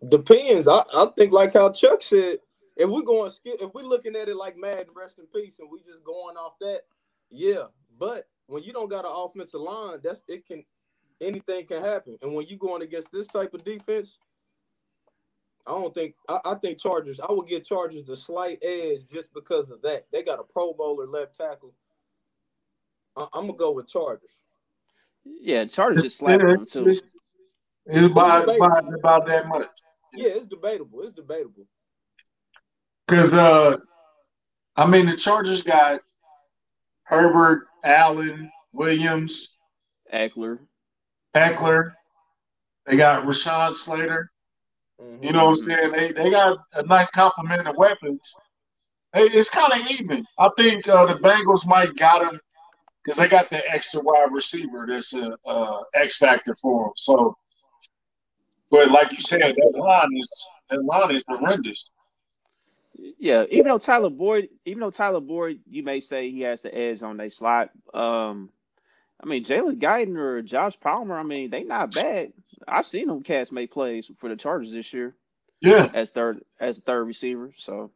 [0.08, 0.66] Depends.
[0.66, 2.38] I, I think like how Chuck said,
[2.76, 5.70] if we're going skill, if we're looking at it like Madden, rest in peace, and
[5.70, 6.80] we just going off that,
[7.30, 7.64] yeah.
[7.98, 10.64] But when you don't got an offensive line, that's it can
[11.20, 12.18] anything can happen.
[12.22, 14.18] And when you going against this type of defense,
[15.66, 17.20] I don't think I, I think Chargers.
[17.20, 20.06] I would give Chargers the slight edge just because of that.
[20.12, 21.74] They got a Pro Bowler left tackle.
[23.16, 24.30] I, I'm gonna go with Chargers.
[25.24, 26.88] Yeah, Chargers is just slapped them too.
[26.88, 27.14] it's,
[27.86, 29.68] it's by, by about that much.
[30.14, 31.00] Yeah, it's debatable.
[31.02, 31.66] It's debatable.
[33.06, 33.76] Because uh,
[34.76, 36.00] I mean the Chargers got
[37.04, 39.56] Herbert, Allen, Williams,
[40.12, 40.58] Ekeler.
[41.34, 41.92] Ekeler.
[42.86, 44.28] They got Rashawn Slater.
[45.00, 45.24] Mhm.
[45.24, 45.92] You know what I'm saying?
[45.92, 48.34] They they got a nice complement of weapons.
[49.14, 50.26] Hey, it's kind of even.
[50.38, 52.40] I think uh, the Bengals might got them
[53.02, 56.92] because they got the extra wide receiver that's a, uh X factor for them.
[56.96, 57.36] So,
[58.72, 61.92] but like you said, that line is that line is horrendous.
[63.18, 66.74] Yeah, even though Tyler Boyd, even though Tyler Boyd, you may say he has the
[66.74, 67.70] edge on their slot.
[67.92, 68.48] Um,
[69.22, 72.32] I mean, Jalen Guyton or Josh Palmer, I mean, they not bad.
[72.66, 75.14] I've seen them cats make plays for the Chargers this year
[75.60, 77.52] Yeah, as third as third receiver.
[77.58, 77.90] So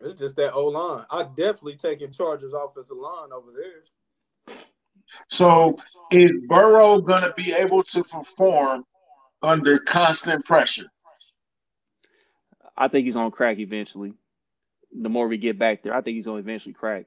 [0.00, 1.04] It's just that O line.
[1.10, 4.56] I definitely taking Chargers offensive line over there.
[5.28, 5.78] So
[6.12, 8.84] is Burrow going to be able to perform
[9.46, 10.86] under constant pressure?
[12.76, 14.12] I think he's gonna crack eventually.
[15.00, 17.06] The more we get back there, I think he's gonna eventually crack.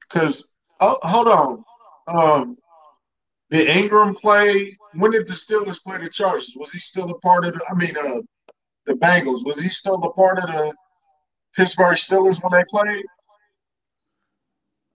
[0.00, 1.64] Because oh, hold on,
[2.08, 2.56] um,
[3.50, 4.76] did Ingram play?
[4.94, 6.54] When did the Steelers play the Chargers?
[6.56, 7.60] Was he still a part of the?
[7.68, 8.20] I mean, uh,
[8.86, 9.44] the Bengals.
[9.44, 10.72] Was he still a part of the
[11.56, 13.04] Pittsburgh Steelers when they played?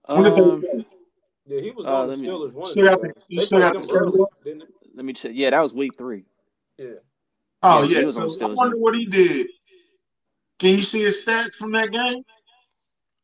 [0.07, 0.85] When did they Um, play?
[1.45, 2.65] Yeah, he was Uh, on the let me- Steelers one.
[2.65, 3.25] Still got the the- games.
[3.29, 4.31] you They still played got them the early, schedule?
[4.43, 4.69] didn't it?
[4.95, 5.31] Let me check.
[5.33, 6.25] Yeah, that was week three.
[6.77, 6.87] Yeah.
[7.63, 8.03] Oh Yeah, he yeah.
[8.03, 9.47] was So I wonder what he did.
[10.59, 12.23] Can you see his stats from that game?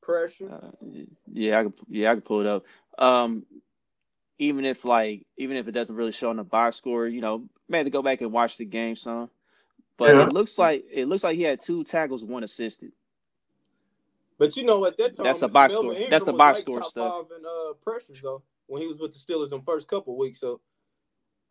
[0.02, 0.50] Pressure.
[0.52, 0.72] Uh,
[1.32, 2.66] yeah, I could, yeah, I could pull it up.
[2.98, 3.46] Um,
[4.40, 7.48] even if like, even if it doesn't really show on the box score, you know,
[7.68, 9.30] may have to go back and watch the game some.
[9.98, 10.28] But Yeah.
[10.28, 12.92] it looks like it looks like he had two tackles, one assisted.
[14.38, 14.98] But you know, what?
[14.98, 15.94] that time, That's the box Melvin score.
[15.96, 17.14] Ingram That's the box like score top stuff.
[17.14, 20.16] Five in uh, pressures though, when he was with the Steelers in the first couple
[20.18, 20.40] weeks.
[20.40, 20.60] So I-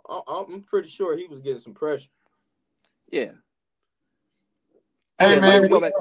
[0.09, 2.09] I'm pretty sure he was getting some pressure.
[3.11, 3.33] Yeah.
[5.19, 5.93] Hey Yeah, man, let me go we-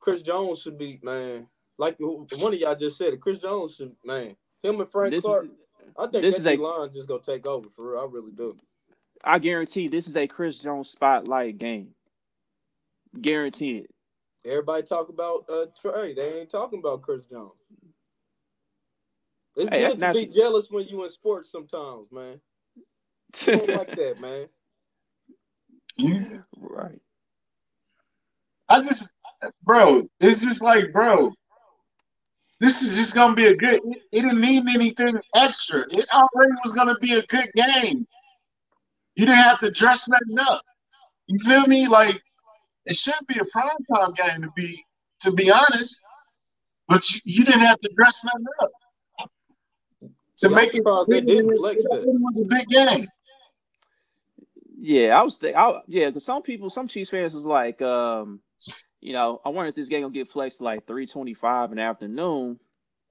[0.00, 3.12] Chris Jones should be man, like one of y'all just said.
[3.12, 3.20] it.
[3.20, 5.44] Chris Jones should man, him and Frank This Clark.
[5.46, 5.50] is,
[5.96, 8.00] I think this that is a- D line just gonna take over for real.
[8.00, 8.56] I really do.
[9.24, 11.94] I guarantee this is a Chris Jones spotlight game.
[13.20, 13.88] Guaranteed.
[14.44, 16.14] Everybody talk about uh Trey.
[16.14, 17.52] They ain't talking about Chris Jones.
[19.56, 22.40] It's Hey, good to be jealous when you in sports sometimes, man.
[23.52, 24.48] I like that, man.
[25.96, 27.00] you, right.
[28.68, 29.10] I just,
[29.64, 31.32] bro, it's just like, bro,
[32.60, 33.80] this is just gonna be a good.
[33.84, 35.80] It, it didn't need anything extra.
[35.90, 38.06] It already was gonna be a good game.
[39.16, 40.62] You didn't have to dress nothing up.
[41.26, 41.86] You feel me?
[41.88, 42.20] Like
[42.86, 44.84] it should be a primetime game to be,
[45.22, 46.00] to be honest.
[46.88, 49.30] But you, you didn't have to dress nothing up
[50.38, 50.84] to Yeah, make it.
[50.84, 52.04] surprised they didn't flex it that.
[52.04, 53.06] was a big game.
[54.80, 58.40] Yeah, I was think I yeah, because some people, some Chiefs fans was like, um,
[59.00, 61.72] you know, I wonder if this game gonna get flexed to like three twenty five
[61.72, 62.60] in the afternoon,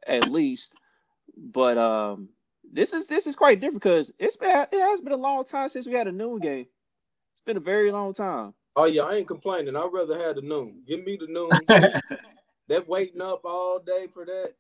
[0.06, 0.74] at least.
[1.36, 2.30] But um,
[2.72, 5.68] this is this is quite different because it's been it has been a long time
[5.68, 6.68] since we had a noon game.
[7.34, 8.54] It's been a very long time.
[8.78, 9.76] Oh yeah, I ain't complaining.
[9.76, 10.84] I'd rather have the noon.
[10.88, 11.50] Give me the noon.
[12.70, 14.54] that waiting up all day for that.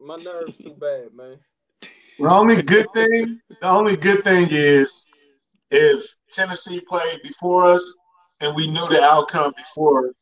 [0.00, 1.38] My nerves too bad, man.
[2.18, 5.06] The only good thing, the only good thing is
[5.74, 7.96] if Tennessee played before us
[8.40, 10.12] and we knew the outcome before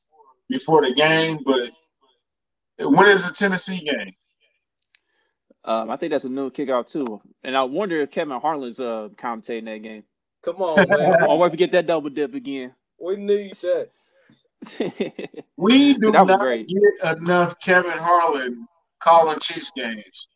[0.49, 1.41] before the game.
[1.45, 1.71] But
[2.79, 4.11] when is the Tennessee game?
[5.65, 9.09] Um, I think that's a new kickoff too, and I wonder if Kevin Harlan's uh
[9.17, 10.03] commentating that game.
[10.45, 11.23] Come on, man.
[11.23, 12.75] I'll wait to get that double dip again.
[12.99, 13.89] we need that.
[15.57, 16.69] We do That not great.
[16.69, 18.67] get enough Kevin Harlan
[19.01, 20.27] calling Chiefs games.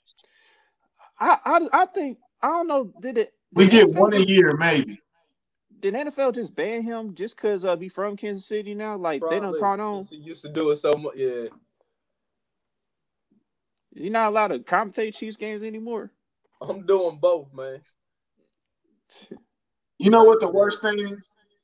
[1.19, 2.93] I, I I think I don't know.
[3.01, 3.33] Did it?
[3.53, 5.01] We get one a year, maybe.
[5.87, 8.97] Did NFL just ban him just because uh, be from Kansas City now?
[8.97, 10.03] Like they don't Probably, caught on.
[10.03, 11.15] since he used to do it so much.
[11.15, 11.45] Yeah.
[13.93, 16.11] You're not allowed to commentate Chiefs games anymore.
[16.61, 17.79] I'm doing both, man.
[19.99, 21.17] You know what the worst thing?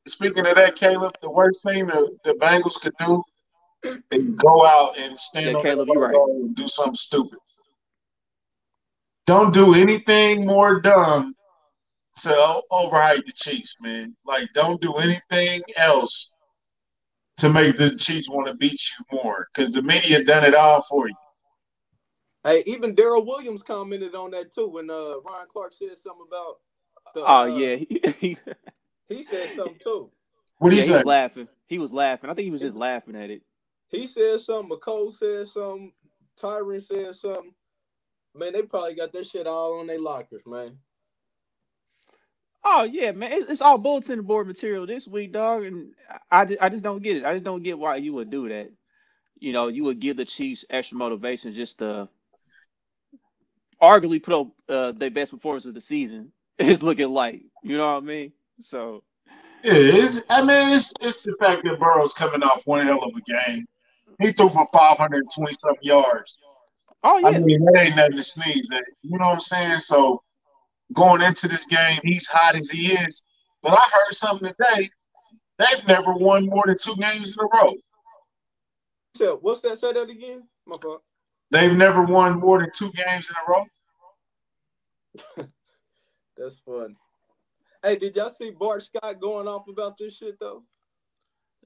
[0.06, 3.22] Speaking of that, Caleb, the worst thing the, the Bengals could do
[4.12, 6.14] is go out and stand Yeah, on Caleb, their you're right.
[6.36, 7.40] and do something stupid.
[9.26, 11.34] Don't do anything more dumb
[12.18, 14.14] to o- overhype the Chiefs, man.
[14.24, 16.32] Like, don't do anything else
[17.38, 20.82] to make the Chiefs want to beat you more because the media done it all
[20.82, 21.14] for you.
[22.44, 26.58] Hey, even Darrel Williams commented on that too when uh Ryan Clark said something about.
[27.14, 28.36] The, Oh uh, yeah, he, he,
[29.08, 30.10] He said something too.
[30.58, 30.96] What do yeah, you he say?
[30.98, 31.48] was laughing.
[31.66, 32.30] He was laughing.
[32.30, 33.42] I think he was just laughing at it.
[33.88, 34.76] He said something.
[34.76, 35.92] Mecole said something.
[36.40, 37.52] Tyrann said something.
[38.34, 40.78] Man, they probably got that shit all on their lockers, man.
[42.64, 45.64] Oh yeah, man, it's, it's all bulletin board material this week, dog.
[45.64, 45.92] And
[46.30, 47.24] I, I just don't get it.
[47.24, 48.70] I just don't get why you would do that.
[49.38, 52.08] You know, you would give the Chiefs extra motivation just to
[53.82, 56.32] arguably put up uh, their best performance of the season.
[56.58, 58.32] It's looking like, you know what I mean?
[58.60, 59.02] So
[59.64, 63.10] Yeah, it's, I mean, it's, it's the fact that Burrow's coming off one hell of
[63.16, 63.66] a game.
[64.20, 66.36] He threw for 520 something yards.
[67.02, 68.84] oh yeah, I mean, that ain't nothing to sneeze at.
[69.02, 69.78] You know what I'm saying?
[69.80, 70.22] So
[70.92, 73.22] going into this game, he's hot as he is.
[73.62, 74.90] But I heard something today.
[75.58, 77.74] They've never won more than two games in a row.
[79.14, 79.78] So what's that?
[79.78, 80.44] Say that again.
[80.66, 81.02] My fault.
[81.50, 85.46] They've never won more than two games in a row.
[86.36, 86.96] That's fun.
[87.82, 90.62] Hey, did y'all see Bart Scott going off about this shit though?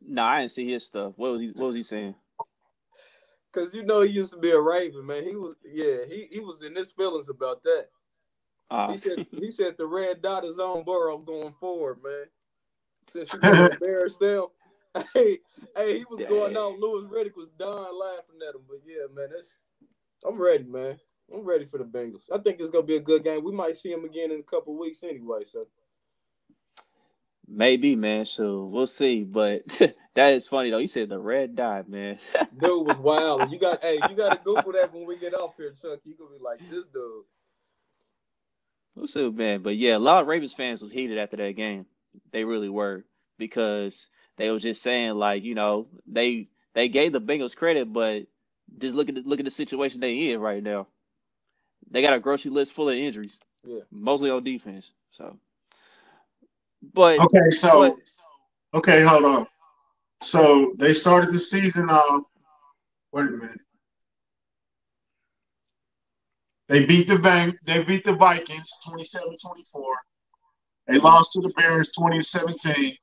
[0.06, 1.12] no, I didn't see his stuff.
[1.16, 1.48] What was he?
[1.48, 2.14] What was he saying?
[3.52, 5.24] Cause you know he used to be a Raven, man.
[5.24, 7.86] He was, yeah, he, he was in his feelings about that.
[8.70, 12.24] Uh, He said he said the red dot is on Burrow going forward, man.
[13.12, 13.40] Since you
[13.72, 14.46] embarrassed them.
[15.14, 15.38] Hey,
[15.76, 16.78] hey, he was going out.
[16.78, 18.62] Louis Riddick was dying laughing at him.
[18.68, 19.58] But yeah, man, that's
[20.26, 20.96] I'm ready, man.
[21.32, 22.24] I'm ready for the Bengals.
[22.32, 23.44] I think it's gonna be a good game.
[23.44, 25.44] We might see him again in a couple weeks anyway.
[25.44, 25.66] So
[27.46, 28.24] maybe, man.
[28.24, 29.24] So we'll see.
[29.24, 29.62] But
[30.14, 30.78] that is funny though.
[30.78, 32.18] You said the red dot, man.
[32.58, 33.50] dude was wild.
[33.52, 36.00] You got hey, you gotta Google that when we get off here, Chuck.
[36.04, 37.24] You gonna be like this dude.
[38.96, 39.62] We'll see, man.
[39.62, 41.86] But yeah, a lot of Ravens fans was heated after that game.
[42.30, 43.04] They really were
[43.38, 48.26] because they was just saying like, you know, they they gave the Bengals credit, but
[48.78, 50.86] just look at the, look at the situation they in right now.
[51.90, 53.80] They got a grocery list full of injuries, Yeah.
[53.90, 54.90] mostly on defense.
[55.12, 55.38] So,
[56.94, 57.80] but Okay, so
[58.72, 59.46] but Okay, hold on.
[60.22, 62.24] So they started the season off.
[63.12, 63.60] Wait a minute.
[66.68, 69.82] They beat the Van, they beat the Vikings 27-24.
[70.88, 72.96] They lost to the Bears 2017.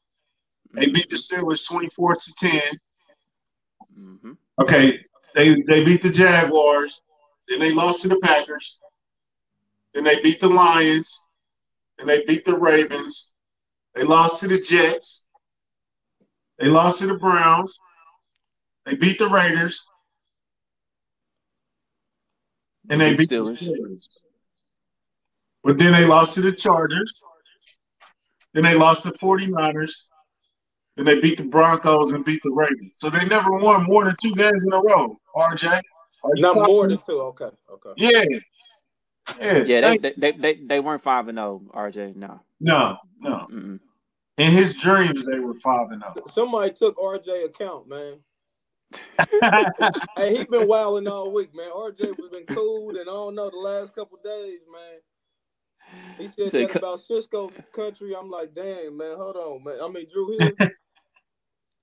[0.74, 2.62] They beat the Steelers 24 to 10.
[3.98, 4.32] Mm-hmm.
[4.60, 5.00] Okay,
[5.36, 7.02] they they beat the Jaguars.
[7.48, 8.80] Then they lost to the Packers.
[9.94, 11.24] Then they beat the Lions.
[11.98, 13.34] Then they beat the Ravens.
[13.94, 15.26] They lost to the Jets.
[16.58, 17.80] They lost to the Browns.
[18.86, 19.86] They beat the Raiders.
[22.90, 23.62] And they beat the Steelers.
[23.64, 24.10] Steelers.
[25.64, 27.24] But then they lost to the Chargers.
[28.54, 29.94] Then they lost to 49ers.
[30.96, 32.98] Then they beat the Broncos and beat the Ravens.
[33.00, 35.82] So they never won more than two games in a row, RJ.
[36.36, 37.20] Not talking- more than two.
[37.20, 37.90] Okay, okay.
[37.98, 38.24] Yeah.
[39.40, 39.58] Yeah.
[39.64, 41.90] Yeah, they, They- they, they, they, they weren't five and oh, zero.
[41.90, 42.42] RJ, no.
[42.60, 43.48] no, no.
[43.52, 43.80] Mm-mm.
[44.38, 46.24] In his dreams, they were five and oh.
[46.28, 48.16] Somebody took RJ account, man.
[49.30, 49.72] Zero.
[50.18, 51.70] Hey, he been wilding all week, man.
[51.72, 55.00] RJ was been cool, and I don't know the last couple days, man.
[56.20, 58.16] He said Say that co- about Sisqo country.
[58.16, 59.80] I'm like, dang, man, hold on, man.
[59.84, 60.52] I mean, Dru Hill.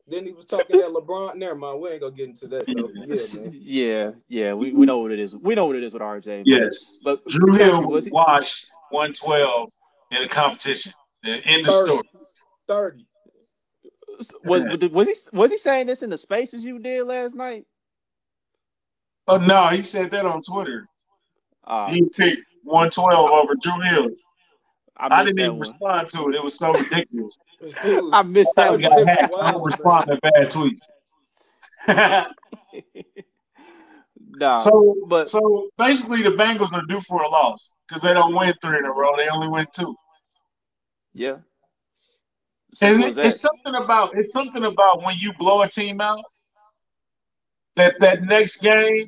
[0.06, 1.36] then he was talking that LeBron.
[1.36, 2.90] Never mind, we ain't gonna get into that though.
[2.94, 3.50] Yeah, man.
[3.60, 5.34] Yeah, yeah, we, we know what it is.
[5.34, 6.42] We know what it is with RJ.
[6.46, 7.02] yes.
[7.04, 9.70] But Dru Hill was was he- washed 112
[10.12, 10.92] in a competition.
[11.24, 11.84] in The end of 30.
[11.86, 12.08] story.
[12.68, 13.06] Thirty.
[14.44, 17.64] Was was he was he saying this in the spaces you did last night?
[19.28, 20.86] Oh, no, he said that on Twitter.
[21.66, 24.08] Uh, He picked 112 over Dru Hill.
[24.96, 25.60] I, I didn't even one.
[25.60, 26.34] respond to it.
[26.34, 27.36] It was so ridiculous.
[28.12, 28.80] I missed that I one.
[28.80, 29.34] got hacked.
[29.40, 30.80] I Wow, don't respond to bad tweets.
[34.38, 38.34] nah, so, but so basically, the Bengals are due for a loss because they don't
[38.34, 39.16] win three in a row.
[39.16, 39.94] They only win two.
[41.14, 41.36] yeah.
[42.82, 46.22] And it- it's something about it's something about when you blow a team out
[47.76, 49.04] that that next game,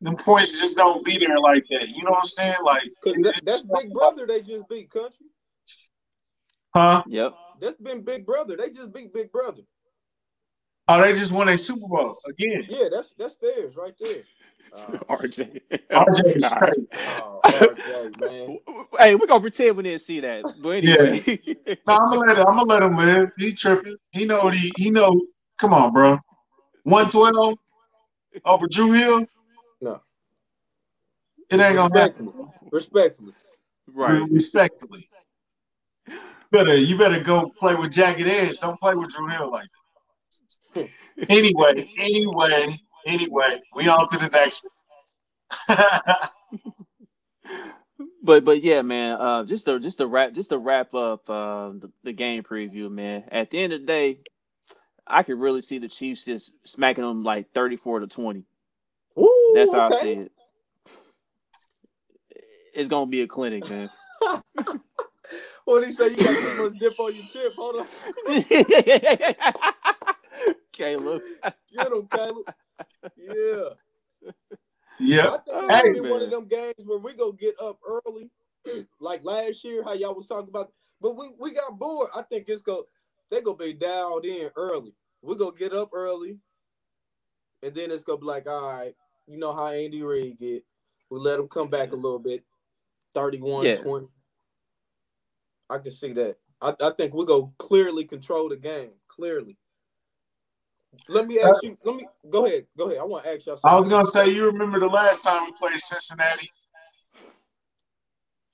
[0.00, 1.88] the points just don't be there like that.
[1.88, 2.56] You know what I'm saying?
[2.62, 4.26] Like, Cause that, that's Big Brother.
[4.26, 5.26] They just beat country.
[6.74, 7.02] huh?
[7.08, 7.34] Yep.
[7.60, 8.56] That's been Big Brother.
[8.56, 9.62] They just beat Big Brother.
[10.88, 12.64] Oh, they just won a Super Bowl again.
[12.68, 14.22] Yeah, that's that's theirs right there.
[14.72, 15.60] Uh, oh, RJ.
[15.90, 16.52] RJ is
[17.06, 18.58] oh, RJ, man.
[18.98, 20.44] Hey, we're gonna pretend we didn't see that.
[20.62, 21.22] But anyway.
[21.86, 22.46] No, I'm gonna let him.
[22.46, 23.30] I'm gonna let him live.
[23.36, 23.96] He tripping.
[24.10, 24.72] He know what he.
[24.76, 25.20] He know.
[25.58, 26.18] Come on, bro.
[26.84, 27.58] One twelve
[28.44, 29.26] over Dru Hill.
[29.80, 30.00] No.
[31.50, 32.32] It ain't gonna happen.
[32.72, 32.72] Respectfully.
[32.72, 33.32] Respectfully.
[33.92, 34.30] right.
[34.30, 35.00] Respectfully.
[36.50, 38.58] Better you better go play with Jagged Edge.
[38.60, 39.68] Don't play with Dru Hill like
[40.74, 40.88] that.
[41.28, 44.66] anyway, anyway, anyway, we on to the next
[45.68, 45.78] one.
[48.26, 49.12] But but yeah, man.
[49.12, 52.90] Uh, just to just to wrap just to wrap up uh, the, the game preview,
[52.90, 53.22] man.
[53.30, 54.18] At the end of the day,
[55.06, 58.44] I could really see the Chiefs just smacking them like thirty four to twenty.
[59.14, 60.32] Woo, That's how I see it.
[62.74, 63.88] It's gonna be a clinic, man.
[65.64, 66.10] What did he say?
[66.10, 67.52] You got too much dip on your chip.
[67.56, 67.86] Hold on.
[70.72, 71.22] Caleb.
[71.74, 72.54] Get him, Caleb.
[73.16, 74.30] Yeah.
[74.98, 75.26] Yeah.
[75.26, 77.78] I think it's Hey, gonna be one of them games where we go get up
[77.86, 78.30] early,
[79.00, 80.72] like last year, how y'all was talking about.
[81.00, 82.10] But we, we got bored.
[82.14, 82.86] I think it's go
[83.30, 84.94] they gonna be dialed in early.
[85.22, 86.38] We gonna get up early,
[87.62, 88.94] and then it's gonna be like, all right,
[89.26, 90.64] you know how Andy Reid get.
[91.10, 92.44] We let him come back a little bit,
[93.14, 93.76] 31, Yeah.
[93.76, 94.08] 20.
[95.68, 96.36] I can see that.
[96.60, 98.92] I, I think we go clearly control the game.
[99.08, 99.56] Clearly.
[101.08, 101.76] Let me ask you.
[101.84, 102.66] Let me go ahead.
[102.76, 102.98] Go ahead.
[102.98, 103.56] I want to ask y'all.
[103.56, 103.70] Something.
[103.70, 106.48] I was gonna say, you remember the last time we played Cincinnati?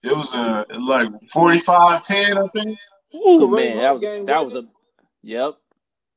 [0.03, 2.79] It was uh, like 45-10, I think.
[3.15, 5.55] Ooh, man, that was game, that was wasn't a yep.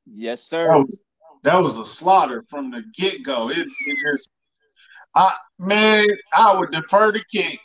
[0.07, 0.65] Yes, sir.
[0.65, 1.01] That was,
[1.43, 3.49] that was a slaughter from the get go.
[3.49, 4.29] It, it just,
[5.13, 7.59] I man, I would defer the kick.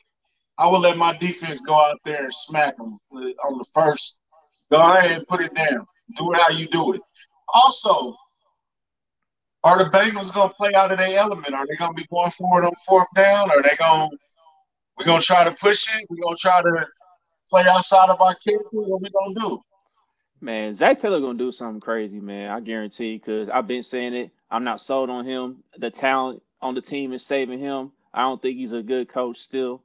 [0.58, 4.20] I would let my defense go out there and smack them on the first.
[4.70, 5.86] Go ahead and put it down.
[6.16, 7.00] Do it how you do it.
[7.54, 8.14] Also,
[9.62, 11.54] are the Bengals going to play out of their element?
[11.54, 13.50] Are they going to be going forward on fourth down?
[13.50, 14.10] Are they going?
[14.98, 16.06] We're going to try to push it.
[16.08, 16.86] We're going to try to
[17.48, 18.68] play outside of our character.
[18.72, 19.60] What we going to do?
[20.42, 22.50] Man, Zac Taylor gonna do something crazy, man.
[22.50, 23.16] I guarantee.
[23.16, 24.30] Because I've been saying it.
[24.50, 25.62] I'm not sold on him.
[25.76, 27.92] The talent on the team is saving him.
[28.12, 29.82] I don't think he's a good coach still.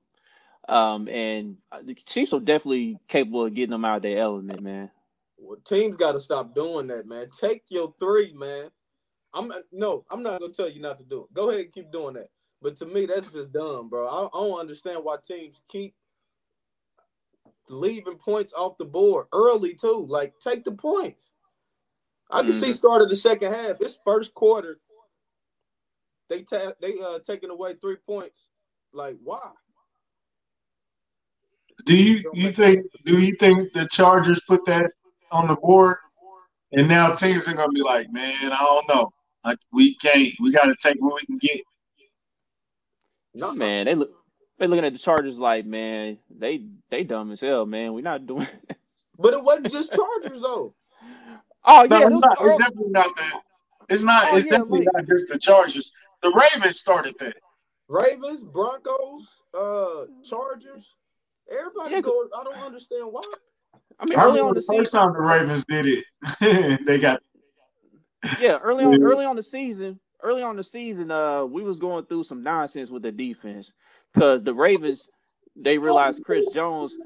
[0.68, 4.90] Um, and the Chiefs are definitely capable of getting them out of their element, man.
[5.38, 7.30] Well, teams got to stop doing that, man.
[7.38, 8.70] Take your three, man.
[9.36, 11.34] I'm no, I'm not gonna tell you not to do it.
[11.34, 12.30] Go ahead and keep doing that.
[12.62, 14.08] But to me, that's just dumb, bro.
[14.08, 15.94] I, I don't understand why teams keep
[17.70, 20.06] leaving points off the board early too.
[20.08, 21.34] Like, take the points.
[22.32, 22.74] I can see Mhm.
[22.74, 23.78] start of the second half.
[23.78, 24.78] This first quarter,
[26.30, 28.50] they ta- they uh taking away three points.
[28.94, 29.52] Like why?
[31.86, 34.90] Do you you think do you think the Chargers put that
[35.32, 35.98] on the board,
[36.72, 39.14] and now teams are gonna be like, man, I don't know,
[39.46, 41.62] like we can't, we got to take what we can get.
[43.34, 44.12] No, Man, they look
[44.58, 47.94] they looking at the Chargers like, man, they they dumb as hell, man.
[47.94, 48.48] We're not doing.
[49.18, 50.76] But it wasn't just Chargers though.
[51.66, 53.42] oh No, yeah, it's, not, it's definitely not that.
[53.88, 54.28] It's not.
[54.30, 55.94] Oh, it's yeah, definitely like- not just the Chargers.
[56.22, 57.38] The Ravens started that.
[57.88, 60.98] Ravens, Broncos, uh, Chargers.
[61.50, 62.28] Everybody Yeah, go.
[62.38, 63.22] I don't understand why.
[64.02, 66.86] I mean, I early remember on the the first season, time the Ravens did it.
[66.86, 67.22] they got
[68.40, 72.06] yeah, early on, early on the season, early on the season, uh, we was going
[72.06, 73.74] through some nonsense with the defense
[74.14, 75.10] because the Ravens
[75.56, 76.98] they realized Chris Jones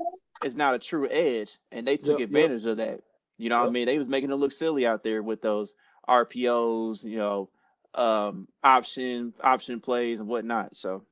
[0.44, 2.28] is not a true edge, and they took Yep, yep.
[2.30, 3.02] advantage of that.
[3.38, 3.86] You know what I mean?
[3.86, 5.74] They was making it look silly out there with those
[6.08, 7.50] RPOs, you know,
[7.94, 10.76] um, option option plays and whatnot.
[10.76, 11.04] So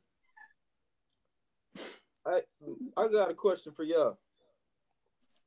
[2.25, 2.41] I
[2.95, 4.17] I got a question for y'all.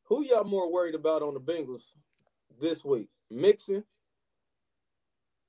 [0.05, 1.83] Who y'all more worried about on the Bengals
[2.61, 3.09] this week?
[3.31, 3.85] Mixon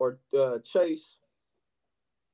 [0.01, 1.17] or uh, Chase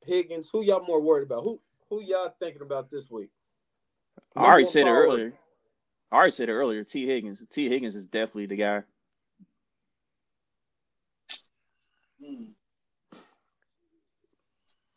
[0.05, 0.49] Higgins?
[0.53, 1.43] Who y'all more worried about?
[1.43, 1.59] Who
[1.89, 3.29] who y'all thinking about this week?
[4.35, 5.13] I already said it one priority.
[5.13, 5.33] earlier.
[6.11, 6.83] I already said it earlier.
[6.85, 7.43] Tee Higgins.
[7.51, 8.83] Tee Higgins is definitely the guy.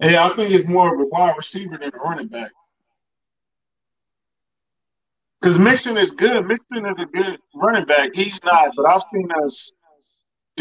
[0.01, 2.53] Yeah, I think it's more of a wide receiver than a running back.
[5.41, 6.47] Because Mixon is good.
[6.47, 8.11] Mixon is a good running back.
[8.15, 9.75] He's not, but I've seen us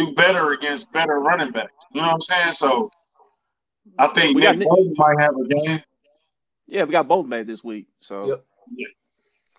[0.05, 1.71] do better against better running backs.
[1.91, 2.53] You know what I'm saying?
[2.53, 2.89] So
[3.97, 5.81] I think We Nick Nick- Bolton might have a game.
[6.67, 7.87] Yeah, we got both back this week.
[8.01, 8.45] So Yep.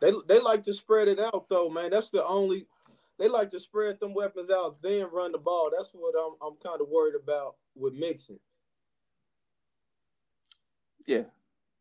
[0.00, 1.90] They they like to spread it out though, man.
[1.90, 2.66] That's the only
[3.18, 5.70] they like to spread them weapons out, then run the ball.
[5.76, 8.38] That's what I'm I'm kind of worried about with Mixon.
[11.06, 11.22] yeah.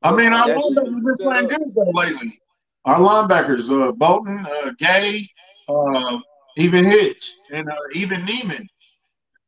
[0.02, 2.42] I mean, our That's- linebackers have been playing good though lately.
[2.86, 5.30] Our linebackers, uh, Bolton, uh, Gay,
[5.68, 6.18] uh,
[6.60, 8.68] even Hitch, and uh, even Niemann.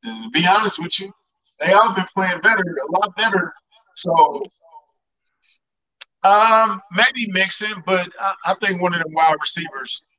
[0.04, 1.12] And to be honest with you,
[1.60, 3.52] they all been playing better, a lot better.
[3.96, 4.42] So,
[6.24, 10.12] um, maybe Mixon, but I, I think one of them wide receivers.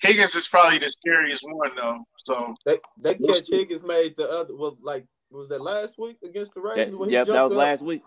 [0.00, 2.00] Higgins is probably the scariest one though.
[2.18, 3.58] So They they We'll catch see.
[3.58, 7.08] Higgins made the other well like was that last week against the That, Ravens when
[7.08, 7.58] he yep, jumped that was up?
[7.58, 8.02] last week.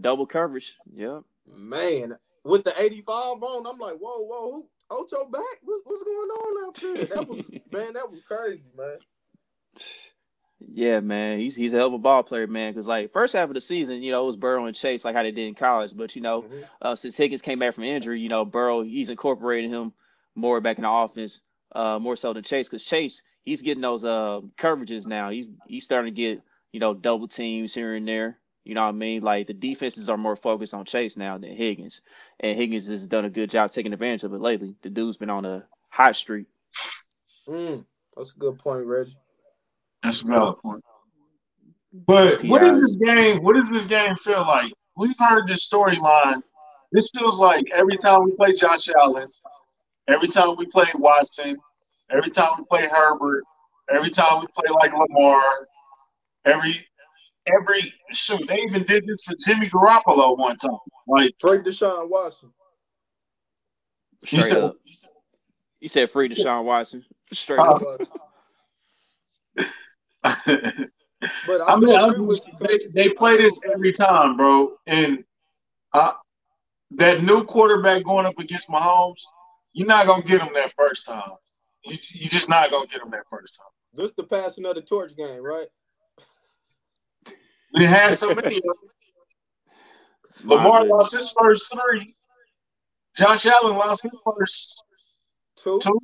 [0.00, 0.74] Double coverage.
[0.94, 1.22] Yep.
[1.54, 5.42] Man, with the 85 on, I'm like, whoa, whoa, who Ocho back?
[5.62, 7.06] What, what's going on out there?
[7.06, 8.98] That was man, that was crazy, man.
[10.60, 12.72] Yeah, man, he's he's a hell of a ball player, man.
[12.72, 15.14] Because like first half of the season, you know, it was Burrow and Chase like
[15.14, 15.92] how they did in college.
[15.94, 16.64] But you know, Mhm.
[16.80, 19.92] uh, since Higgins came back from injury, you know, Burrow he's incorporating him
[20.34, 21.42] more back in the offense,
[21.74, 22.68] uh, more so than Chase.
[22.68, 25.30] Because Chase he's getting those uh coverages now.
[25.30, 28.38] He's he's starting to get you know double teams here and there.
[28.64, 29.22] You know what I mean?
[29.22, 32.00] Like the defenses are more focused on Chase now than Higgins,
[32.40, 34.74] and Higgins has done a good job taking advantage of it lately.
[34.82, 36.46] The dude's been on a hot streak.
[37.48, 37.84] Mm,
[38.16, 39.16] that's a good point, Reggie.
[40.02, 40.82] that's a valid point.
[42.06, 43.42] But what does this game?
[43.44, 44.72] What does this game feel like?
[44.96, 46.42] We've heard this storyline.
[46.92, 49.28] This feels like every time we play Josh Allen,
[50.08, 51.56] every time we play Watson,
[52.10, 53.44] every time we play Herbert,
[53.90, 55.42] every time we play like Lamar,
[56.44, 56.74] every
[57.52, 58.46] every shoot.
[58.46, 60.70] They even did this for Jimmy Garoppolo one time.
[61.06, 62.50] Like Trade Deshaun Watson.
[64.28, 64.76] you said, up.
[65.80, 67.04] He said free Deshaun Watson.
[67.32, 68.00] Straight Uh, up.
[70.22, 74.72] But I, I mean, I'm just, they, they play this every time, bro.
[74.86, 75.24] And
[75.92, 76.12] uh,
[76.92, 79.20] that new quarterback going up against Mahomes,
[79.72, 81.32] you're not gonna get him that first time.
[81.84, 83.70] You you just not gonna get him that first time.
[83.92, 85.66] This the passing of the torch game, right?
[87.74, 88.56] We had so many.
[88.56, 88.72] of them.
[90.44, 90.92] Lamar goodness.
[90.92, 92.14] lost his first three.
[93.16, 94.82] Josh Allen lost his first
[95.56, 96.00] Two, two.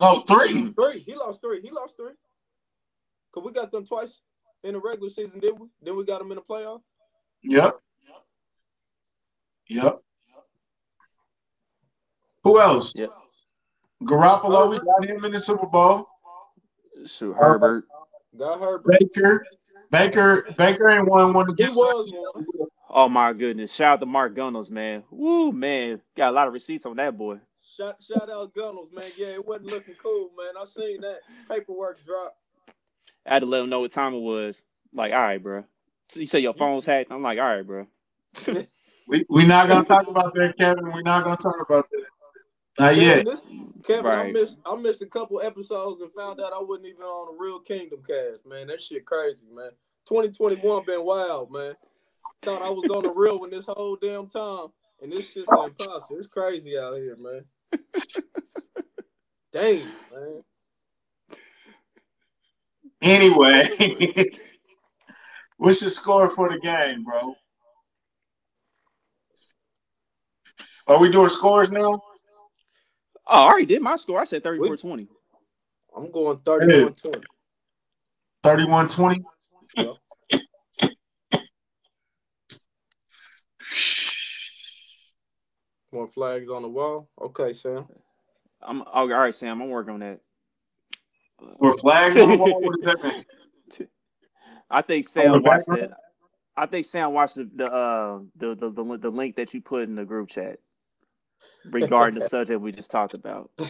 [0.00, 0.72] No, three.
[0.78, 0.98] three.
[1.00, 1.60] He lost three.
[1.62, 2.12] He lost three.
[3.32, 4.22] Cause we got them twice
[4.64, 5.66] in the regular season, did we?
[5.82, 6.80] Then we got them in the playoff.
[7.42, 7.78] Yep.
[9.68, 9.98] Yep.
[12.44, 12.94] Who else?
[12.96, 13.10] Yep.
[14.04, 16.06] Garoppolo, we got him in the Super Bowl.
[17.06, 17.84] So Herbert.
[18.38, 18.98] Got Herbert.
[19.00, 19.44] Baker,
[19.90, 22.68] Baker, Baker ain't won one He against was us.
[22.90, 23.72] Oh my goodness.
[23.74, 25.04] Shout out to Mark Gunnels, man.
[25.10, 26.00] Woo man.
[26.16, 27.38] Got a lot of receipts on that boy.
[27.62, 29.04] Shout, shout out Gunnels, man.
[29.16, 30.54] Yeah, it wasn't looking cool, man.
[30.60, 31.18] I seen that
[31.48, 32.36] paperwork drop.
[33.26, 34.62] I had to let him know what time it was.
[34.92, 35.64] Like, all right, bro.
[36.08, 37.12] So you said your phone's hacked.
[37.12, 37.86] I'm like, all right, bro.
[39.08, 40.84] We we not gonna talk about that, Kevin.
[40.92, 42.04] We're not gonna talk about that.
[42.78, 43.24] Not Kevin, yet.
[43.24, 43.48] this,
[43.84, 47.34] Kevin, I missed I missed a couple episodes and found out I wasn't even on
[47.34, 48.68] the real Kingdom Kast, man.
[48.68, 49.70] That shit crazy, man.
[50.06, 51.74] 2021 been wild, man.
[52.42, 54.68] Thought I was on the real one this whole damn time,
[55.02, 56.18] and this shit's impossible.
[56.18, 57.44] It's crazy out here, man.
[59.52, 60.42] Damn, man.
[63.00, 63.62] Anyway,
[65.56, 67.34] what's your score for the game, bro?
[70.86, 72.02] Are we doing scores now?
[73.28, 74.20] Oh, I already did my score.
[74.20, 75.06] I said 34 20.
[75.96, 77.20] I'm going 31 20.
[78.42, 79.24] 31 20?
[79.76, 79.92] Yeah.
[85.92, 87.08] More flags on the wall.
[87.20, 87.86] Okay, Sam.
[88.62, 89.60] I'm oh, all right, Sam.
[89.60, 90.20] I'm working on that.
[91.58, 92.62] Or flags on the wall?
[92.62, 93.24] What does that mean?
[94.70, 95.82] I think Sam watched background?
[95.82, 95.90] it.
[96.56, 99.84] I think Sam watched the the, uh, the the the the link that you put
[99.84, 100.58] in the group chat
[101.70, 103.50] regarding the subject we just talked about.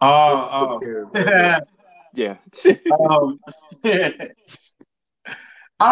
[0.00, 1.10] Oh, oh.
[1.12, 1.60] man.
[2.14, 2.36] Yeah.
[2.98, 3.38] um,
[3.84, 4.32] I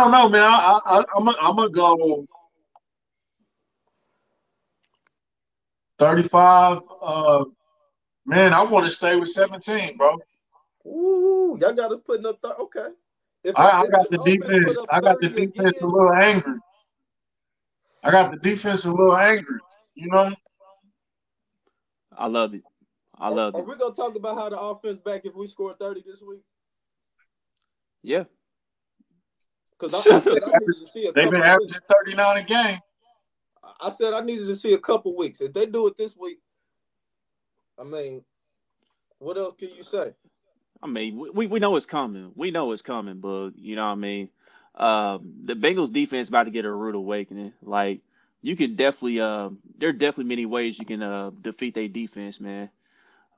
[0.01, 0.43] don't know, man.
[0.43, 2.27] I, I, I'm gonna I'm gonna go
[5.99, 6.81] 35.
[7.03, 7.45] Uh,
[8.25, 10.17] man, I want to stay with 17, bro.
[10.87, 12.41] Ooh, y'all got us putting up.
[12.43, 12.89] Th- okay.
[13.45, 14.77] If I, I if got this the defense.
[14.77, 16.59] put up I got the 30 defense a little angry.
[18.03, 19.61] I got the defense a little angry.
[19.95, 20.35] You know,
[22.17, 22.63] I love it.
[23.19, 23.67] I are, love are it.
[23.67, 26.41] we gonna talk about how the offense back if we score 30 this week?
[28.03, 28.25] Yeah.
[29.79, 32.43] Because I, I said I needed to see a they've couple been averaging 39 a
[32.45, 32.81] game.
[33.81, 35.41] I said I needed to see a couple weeks.
[35.41, 36.39] If they do it this week,
[37.79, 38.23] I mean,
[39.19, 40.13] what else can you say?
[40.83, 42.33] I mean, we- we, we know it's coming.
[42.35, 44.29] We know it's coming, but you know what I mean?
[44.75, 47.55] Um, the Bengals defense about to get a rude awakening.
[47.63, 48.01] Like
[48.47, 52.41] you can definitely um there are definitely many ways you can uh defeat their defense,
[52.41, 52.71] man.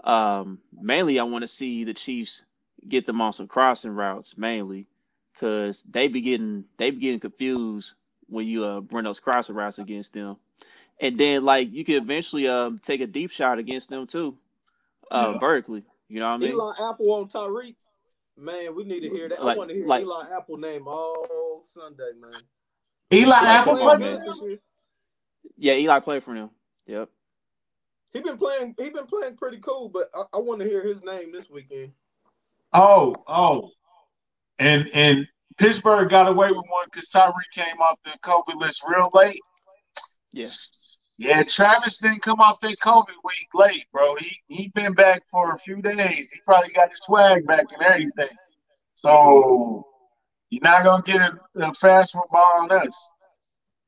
[0.05, 2.43] Um mainly I want to see the Chiefs
[2.87, 4.87] get them on some crossing routes mainly
[5.41, 7.95] cuz they be getting they be getting confused
[8.29, 10.37] when you uh bring those crossing routes against them.
[11.01, 14.37] And then like you could eventually um take a deep shot against them too.
[15.11, 15.39] Uh Yeah.
[15.39, 15.85] vertically.
[16.11, 16.51] You know what I mean?
[16.51, 17.77] Eli Apple on Tyreek.
[18.37, 19.41] Man, we need to hear that.
[19.41, 22.43] I want to hear like- Eli Apple name all Sunday, man.
[23.11, 23.75] Eli He Apple
[25.57, 26.51] Yeah, Eli played for them.
[26.87, 27.09] Yep.
[28.13, 28.75] He been playing.
[28.79, 31.93] He been playing pretty cool, but I, I want to hear his name this weekend.
[32.73, 33.71] Oh, oh,
[34.59, 35.27] and and
[35.59, 39.41] Pittsburgh got away with one because Tyreek came off the COVID list real late.
[40.33, 40.49] Yeah.
[41.21, 44.15] Yeah, Travis didn't come off that COVID week late, bro.
[44.17, 46.31] He he been back for a few days.
[46.33, 48.37] He probably got his swag back and everything.
[48.95, 49.85] So
[50.51, 53.13] you're not gonna get a, a fast football on us.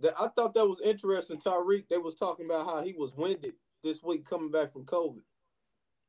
[0.01, 1.39] That I thought that was interesting.
[1.39, 5.21] Tyreek, they was talking about how he was winded this week coming back from COVID.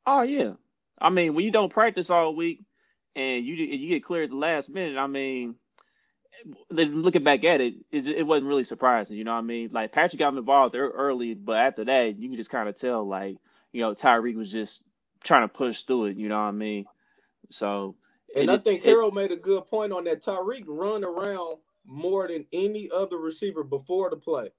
[0.05, 0.53] Oh yeah.
[0.99, 2.63] I mean, when you don't practice all week
[3.15, 5.55] and you you get cleared at the last minute, I mean,
[6.69, 9.17] looking back at it, it, it wasn't really surprising.
[9.17, 9.69] You know what I mean?
[9.71, 13.37] Like Patrick got involved early, but after that, you can just kind of tell, like,
[13.73, 14.81] you know, Tyreek was just
[15.23, 16.17] trying to push through it.
[16.17, 16.85] You know what I mean?
[17.51, 17.95] So,
[18.35, 20.21] And it- I think Harold made a good point on that.
[20.21, 24.49] Tyreek run around more than any other receiver before the play.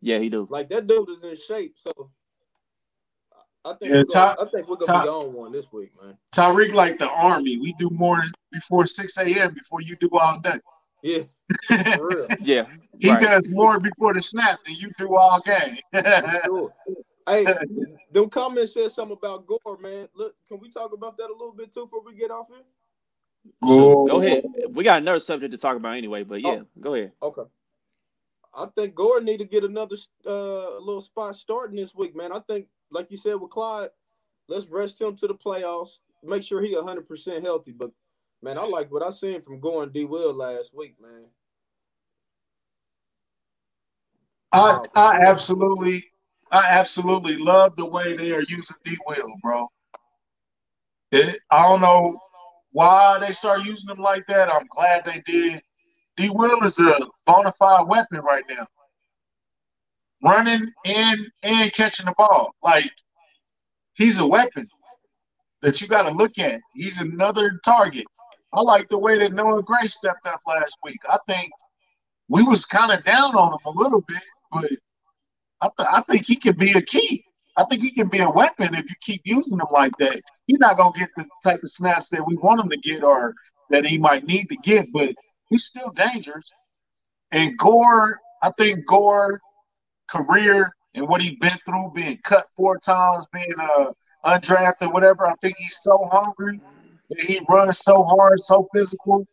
[0.00, 0.46] yeah, he do.
[0.50, 1.76] Like that dude is in shape.
[1.78, 1.92] So
[3.64, 5.72] I think Yeah, we're gonna, Ty- I think we're gonna Ty- be on one this
[5.72, 6.16] week, man.
[6.32, 7.58] Tyreek like the army.
[7.58, 8.18] We do more
[8.50, 9.54] before 6 a.m.
[9.54, 10.58] before you do all day.
[11.02, 11.22] Yeah,
[11.96, 12.28] for real.
[12.40, 12.64] Yeah,
[12.98, 13.20] he right.
[13.20, 15.78] does more before the snap than you do all game.
[15.92, 16.74] For sure.
[17.28, 17.46] Hey,
[18.12, 20.08] them comments said something about Gore, man.
[20.14, 22.64] Look, can we talk about that a little bit too before we get off here?
[23.66, 24.08] Sure.
[24.08, 24.44] Go ahead.
[24.70, 27.12] We got another subject to talk about anyway, but yeah, go ahead.
[27.22, 27.42] Okay.
[28.54, 32.32] I think Gordon need to get another uh little spot starting this week, man.
[32.32, 33.90] I think, like you said with Clyde,
[34.48, 36.00] let's rest him to the playoffs.
[36.22, 37.72] Make sure he hundred percent healthy.
[37.72, 37.90] But
[38.42, 41.24] man, I like what I seen from Gore and D Will last week, man.
[44.52, 46.04] I I absolutely
[46.50, 49.66] I absolutely love the way they are using D Will, bro.
[51.10, 52.14] It, I don't know
[52.72, 54.52] why they start using them like that.
[54.52, 55.60] I'm glad they did.
[56.16, 58.66] D Will is a bona fide weapon right now.
[60.22, 62.54] Running and and catching the ball.
[62.62, 62.90] Like
[63.94, 64.66] he's a weapon
[65.62, 66.60] that you gotta look at.
[66.74, 68.06] He's another target.
[68.52, 71.00] I like the way that Noah Gray stepped up last week.
[71.08, 71.50] I think
[72.28, 74.64] we was kind of down on him a little bit, but
[75.62, 77.24] I, th- I think he can be a key.
[77.56, 80.20] I think he can be a weapon if you keep using him like that.
[80.46, 83.34] He's not gonna get the type of snaps that we want him to get or
[83.70, 85.14] that he might need to get, but
[85.48, 86.50] he's still dangerous.
[87.30, 89.40] And Gore, I think Gore
[90.08, 93.92] career and what he's been through, being cut four times, being uh,
[94.24, 95.26] undrafted, whatever.
[95.26, 96.60] I think he's so hungry.
[97.10, 99.26] that He runs so hard, so physical.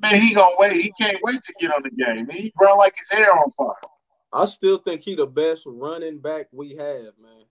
[0.00, 0.82] Man, he gonna wait.
[0.82, 2.28] He can't wait to get on the game.
[2.28, 3.90] He run like his hair on fire.
[4.34, 7.44] I still think he the best running back we have, man.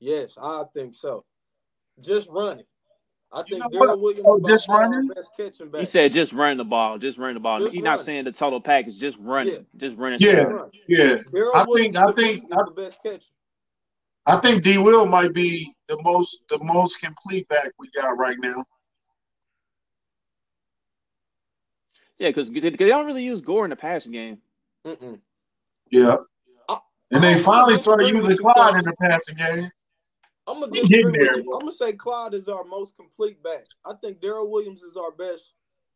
[0.00, 1.24] Yes, I think so.
[2.00, 2.64] Just running.
[3.32, 5.08] I think Darrel Williams oh, just running.
[5.14, 5.80] Best catching back.
[5.80, 7.64] He said just running the ball, just running the ball.
[7.70, 9.58] He's not saying the total package, just running, yeah.
[9.76, 10.18] just running.
[10.20, 11.18] Yeah, yeah.
[11.32, 13.30] Darrel I think I think I, the best catcher.
[14.26, 14.78] I think D.
[14.78, 18.64] Will might be the most the most complete back we got right now.
[22.18, 24.38] Yeah, because they don't really use Gore in the passing game.
[24.84, 25.20] Mm-mm.
[25.90, 26.16] Yeah.
[27.10, 29.70] and they finally started using Clyde in the passing game.
[30.46, 31.36] I'm gonna disagree with.
[31.38, 33.64] I'm gonna say Clyde is our most complete back.
[33.84, 35.54] I think Darrel Williams is our best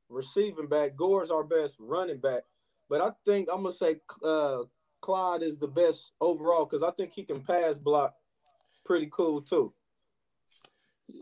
[0.09, 0.97] receiving back.
[0.97, 2.43] Gore is our best running back.
[2.89, 4.59] But I think I'm gonna say uh,
[5.01, 8.15] Clyde is the best overall because I think he can pass block
[8.85, 9.73] pretty cool too.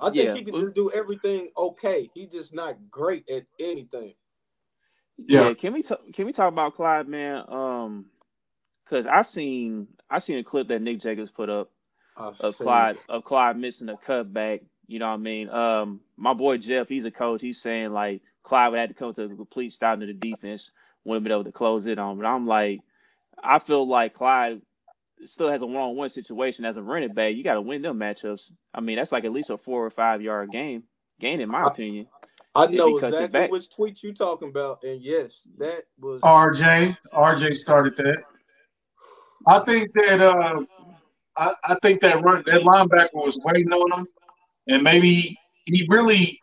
[0.01, 0.35] I think yeah.
[0.35, 2.11] he can just do everything okay.
[2.15, 4.15] He's just not great at anything.
[5.19, 5.49] Yeah.
[5.49, 5.55] yeah.
[5.55, 6.01] Can we talk?
[6.13, 7.45] Can we talk about Clyde, man?
[7.49, 8.07] Um,
[8.93, 11.71] because I seen I seen a clip that Nick Jacobs put up
[12.17, 14.61] of Clyde of Clyde missing a cutback.
[14.87, 15.49] You know what I mean?
[15.49, 17.41] Um, my boy Jeff, he's a coach.
[17.41, 20.73] He's saying like Clyde would have to come to a complete stop to the defense,
[21.05, 22.19] wouldn't be able to close it on.
[22.19, 22.81] But I'm like,
[23.43, 24.61] I feel like Clyde
[25.25, 27.35] still has a one-on-one situation as a running back.
[27.35, 28.51] You got to win them matchups.
[28.75, 30.83] I mean, that's like at least a four or five yard game
[31.19, 32.09] gain, in my opinion.
[32.55, 36.99] I know exactly which tweet you talking about, and yes, that was RJ.
[37.15, 38.23] RJ started that.
[39.47, 40.61] I think that uh,
[41.37, 44.07] I, I think that run that linebacker was waiting on him,
[44.69, 45.37] and maybe
[45.67, 46.41] he really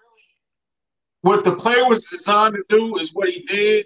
[1.22, 3.86] what the play was designed to do is what he did.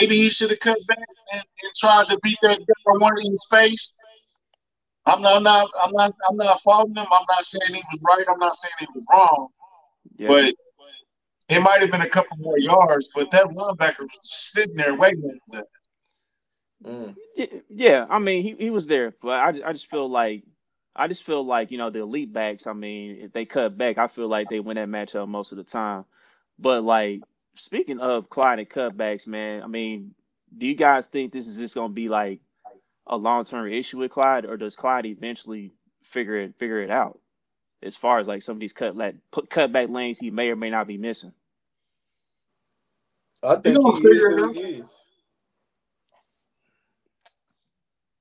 [0.00, 0.98] Maybe he should have cut back
[1.32, 3.96] and, and tried to beat that guy one in his face.
[5.06, 7.06] I'm not, I'm not, I'm not, I'm not faulting him.
[7.10, 8.26] I'm not saying he was right.
[8.28, 9.48] I'm not saying he was wrong.
[10.16, 10.28] Yeah.
[10.28, 10.54] But
[11.48, 13.08] it might have been a couple more yards.
[13.14, 15.66] But that linebacker was sitting there waiting for that.
[16.86, 17.16] Mm.
[17.70, 20.44] Yeah, I mean he, he was there, but I, I just feel like
[20.96, 22.66] I just feel like you know the elite backs.
[22.66, 25.58] I mean, if they cut back, I feel like they win that matchup most of
[25.58, 26.04] the time.
[26.58, 27.22] But like
[27.56, 30.14] speaking of Clyde and cutbacks, man, I mean,
[30.56, 32.40] do you guys think this is just gonna be like
[33.08, 35.72] a long term issue with Clyde, or does Clyde eventually
[36.04, 37.20] figure it figure it out
[37.82, 40.56] as far as like some of these cut like put cutback lanes he may or
[40.56, 41.32] may not be missing?
[43.42, 44.84] I think he, he is.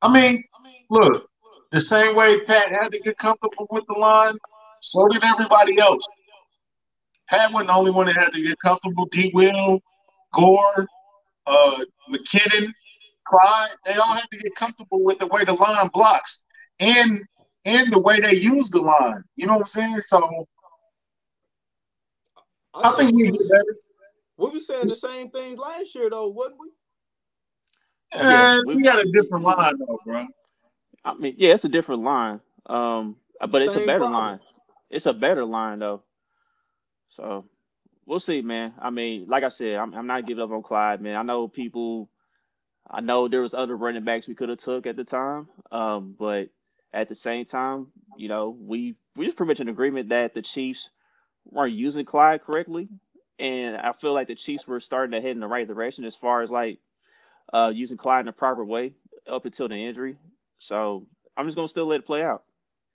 [0.01, 0.43] I mean,
[0.89, 1.27] look,
[1.71, 4.37] the same way Pat had to get comfortable with the line,
[4.81, 6.07] so did everybody else.
[7.27, 9.05] Pat wasn't the only one that had to get comfortable.
[9.11, 9.31] D.
[9.33, 9.79] Will,
[10.33, 10.87] Gore,
[11.45, 12.71] uh, McKinnon,
[13.27, 16.43] Clyde, they all had to get comfortable with the way the line blocks
[16.79, 17.23] and
[17.65, 19.23] and the way they use the line.
[19.35, 20.01] You know what I'm saying?
[20.01, 20.47] So
[22.73, 23.75] I, I think we get better.
[24.37, 26.69] We were saying the same things last year, though, wasn't we?
[28.15, 30.27] Yeah, we, we got a different line though, bro.
[31.05, 32.41] I mean, yeah, it's a different line.
[32.67, 33.17] Um,
[33.49, 34.07] but Same it's a better problem.
[34.07, 34.39] line.
[34.89, 36.03] It's a better line though.
[37.09, 37.45] So
[38.05, 38.73] we'll see, man.
[38.79, 41.17] I mean, like I said, I'm, I'm not giving up on Clyde, man.
[41.17, 42.09] I know people.
[42.89, 46.15] I know there was other running backs we could have took at the time, um,
[46.19, 46.49] but
[46.93, 47.87] at the same time,
[48.17, 50.89] you know, we we just pretty much in agreement that the Chiefs
[51.45, 52.89] weren't using Clyde correctly,
[53.39, 56.15] and I feel like the Chiefs were starting to head in the right direction as
[56.15, 56.79] far as like
[57.53, 58.93] uh, using Clyde in the proper way
[59.27, 60.17] up until the injury.
[60.59, 62.43] So I'm just gonna still let it play out.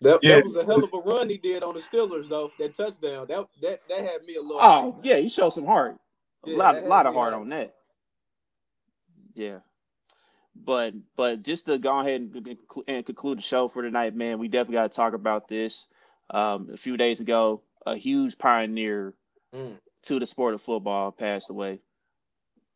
[0.00, 0.36] That, yeah.
[0.36, 2.50] that was a hell of a run he did on the Steelers, though.
[2.58, 4.60] That touchdown, that that that had me a little.
[4.60, 5.96] Oh yeah, he showed some heart.
[6.44, 7.74] A yeah, lot, lot of heart on that.
[9.34, 9.58] Yeah,
[10.56, 14.48] but but just to go ahead and, and conclude the show for tonight, man, we
[14.48, 15.86] definitely got to talk about this.
[16.30, 19.14] Um, a few days ago, a huge pioneer
[19.54, 19.76] mm.
[20.04, 21.80] to the sport of football passed away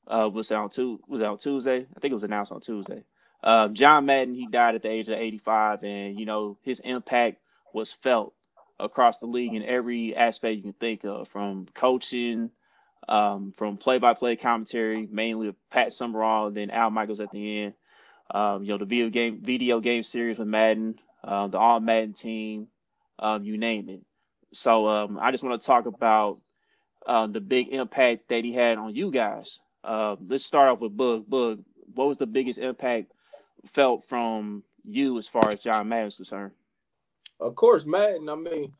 [0.06, 1.86] uh, was on two was on Tuesday.
[1.96, 3.04] I think it was announced on Tuesday.
[3.42, 7.38] Uh, John Madden he died at the age of 85, and you know his impact
[7.72, 8.34] was felt
[8.78, 12.50] across the league in every aspect you can think of, from coaching,
[13.08, 17.74] um, from play-by-play commentary, mainly with Pat Summerall, and then Al Michaels at the end.
[18.30, 22.12] Um, you know the video game video game series with Madden, uh, the All Madden
[22.12, 22.68] team,
[23.20, 24.02] um, you name it.
[24.52, 26.40] So um, I just want to talk about
[27.06, 29.60] uh, the big impact that he had on you guys.
[29.86, 31.24] Uh, let's start off with Bug.
[31.28, 31.62] Bug,
[31.94, 33.12] what was the biggest impact
[33.72, 36.52] felt from you as far as John Madden's concerned?
[37.38, 38.28] Of course, Madden.
[38.28, 38.72] I mean,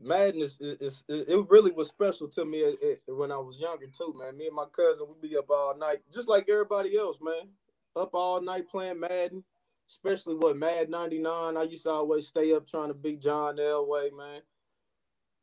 [0.00, 2.76] Madden is, is, is it really was special to me
[3.08, 4.36] when I was younger too, man.
[4.36, 7.48] Me and my cousin would be up all night, just like everybody else, man.
[7.96, 9.42] up all night playing Madden,
[9.90, 11.56] especially what Mad 99.
[11.56, 14.42] I used to always stay up trying to beat John Elway, man.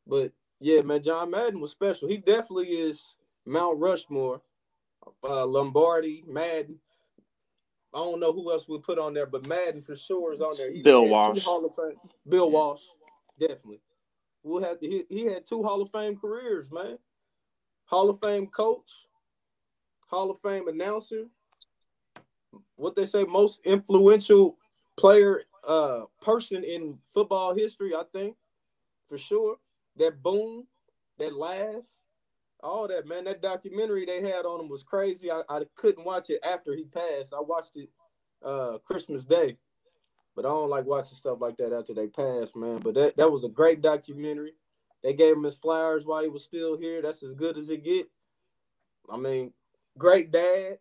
[0.06, 2.08] But yeah, man, John Madden was special.
[2.08, 4.40] He definitely is Mount Rushmore,
[5.22, 6.78] uh, Lombardi, Madden.
[7.92, 10.56] I don't know who else we put on there, but Madden for sure is on
[10.56, 10.72] there.
[10.72, 11.44] He Bill Walsh.
[11.44, 11.94] Hall of Fame.
[12.28, 12.82] Bill Walsh,
[13.38, 13.80] definitely.
[14.42, 16.98] We'll have to, he, he had two Hall of Fame careers, man.
[17.86, 19.06] Hall of Fame coach,
[20.06, 21.26] Hall of Fame announcer.
[22.76, 24.58] What they say, most influential
[24.96, 28.36] player, uh, person in football history, I think,
[29.08, 29.56] for sure.
[29.96, 30.66] That boom,
[31.18, 31.82] that laugh,
[32.64, 33.24] all that, man.
[33.24, 35.30] That documentary they had on him was crazy.
[35.30, 37.34] I, I couldn't watch it after he passed.
[37.34, 37.90] I watched it
[38.44, 39.56] uh Christmas Day.
[40.34, 42.80] But I don't like watching stuff like that after they pass, man.
[42.80, 44.54] But that, that was a great documentary.
[45.02, 47.02] They gave him his flowers while he was still here.
[47.02, 48.08] That's as good as it get.
[49.08, 49.52] I mean,
[49.96, 50.78] great dad.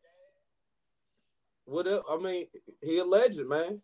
[1.66, 2.04] What else?
[2.10, 2.48] I mean,
[2.82, 3.82] he a legend, man.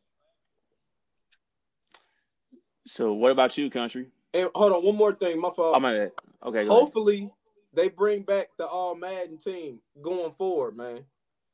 [2.87, 4.07] So what about you, country?
[4.33, 5.39] And hold on, one more thing.
[5.39, 5.75] My fault.
[5.75, 6.11] Oh my bad.
[6.43, 6.65] Okay.
[6.65, 7.29] Hopefully
[7.73, 11.05] they bring back the all Madden team going forward, man.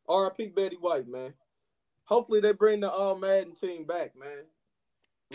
[0.07, 1.33] RP Betty White, man.
[2.05, 4.45] Hopefully they bring the all Madden team back, man.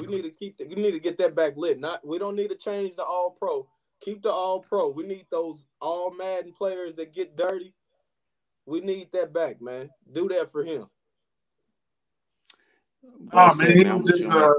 [0.01, 1.81] We need to keep the, we need to get that back lit.
[1.81, 3.67] Not we don't need to change the all pro.
[4.01, 4.89] Keep the all pro.
[4.89, 7.75] We need those all Madden players that get dirty.
[8.67, 9.91] We need that back, man.
[10.13, 10.87] Do that for him.
[13.33, 14.55] Oh man, he was just a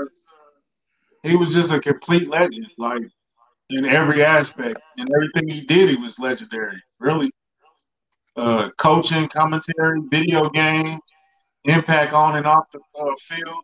[1.24, 3.03] he was just a complete legend, like
[3.72, 5.89] in every aspect and everything he did.
[5.89, 7.32] He was legendary, really.
[8.36, 11.01] Uh, coaching, commentary, video games,
[11.65, 13.63] impact on and off the uh, field.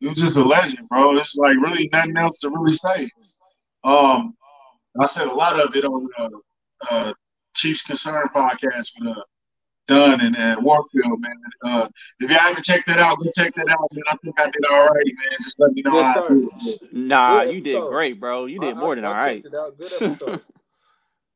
[0.00, 1.16] He was just a legend, bro.
[1.18, 3.08] It's like really nothing else to really say.
[3.84, 4.34] Um,
[5.00, 6.40] I said a lot of it on the
[6.90, 7.12] uh,
[7.54, 9.22] Chiefs Concern podcast with uh,
[9.88, 11.34] Dunn and uh, Warfield, man.
[11.62, 11.88] Uh,
[12.20, 14.04] if y'all haven't checked that out, go check that out, man.
[14.08, 15.38] I think I did all right, man.
[15.42, 16.76] Just let me know Yes, how I sir.
[16.92, 18.46] Nah, Good you did great, bro.
[18.46, 19.42] You did I- more than I all right.
[19.42, 19.78] checked it out.
[19.78, 20.40] Good episode.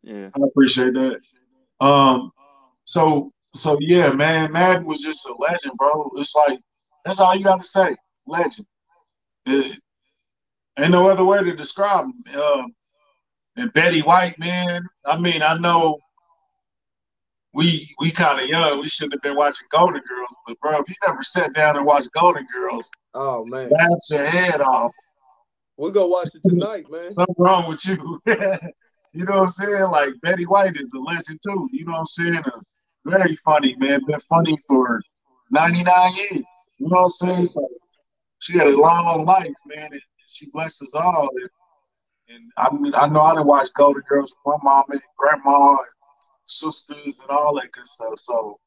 [0.03, 0.29] Yeah.
[0.35, 1.21] I appreciate that.
[1.81, 2.31] Um,
[2.85, 6.11] so so yeah, man, Madden was just a legend, bro.
[6.17, 6.61] It's like
[7.05, 8.67] that's all you got to say, legend.
[9.47, 9.81] It,
[10.79, 12.41] ain't no other way to describe him.
[12.41, 12.75] Um,
[13.57, 14.83] and Betty White, man.
[15.05, 15.99] I mean, I know
[17.57, 18.81] we we kind of young.
[18.81, 21.87] We shouldn't have been watching Golden Girls, but bro, if you never sat down and
[21.87, 24.93] watched Golden Girls, oh man, laugh your head off.
[25.79, 27.09] we go watch it tonight, man.
[27.09, 28.21] Something wrong with you.
[28.27, 29.85] you know what I'm saying?
[29.85, 31.69] Like Betty White is a legend too.
[31.73, 32.37] You know what I'm saying?
[32.37, 32.61] Uh,
[33.07, 34.01] very funny, man.
[34.07, 35.01] Been funny for
[35.51, 36.43] 99 years.
[36.79, 37.47] You know what I'm saying?
[37.47, 37.67] So
[38.41, 41.31] she had a long life, man, and she blessed us all.
[41.41, 41.49] And,
[42.37, 45.71] and I mean, I know I didn't watch Golden Girls with my mom and grandma
[45.71, 45.79] and
[46.47, 48.19] sisters and all that good stuff.
[48.19, 48.59] So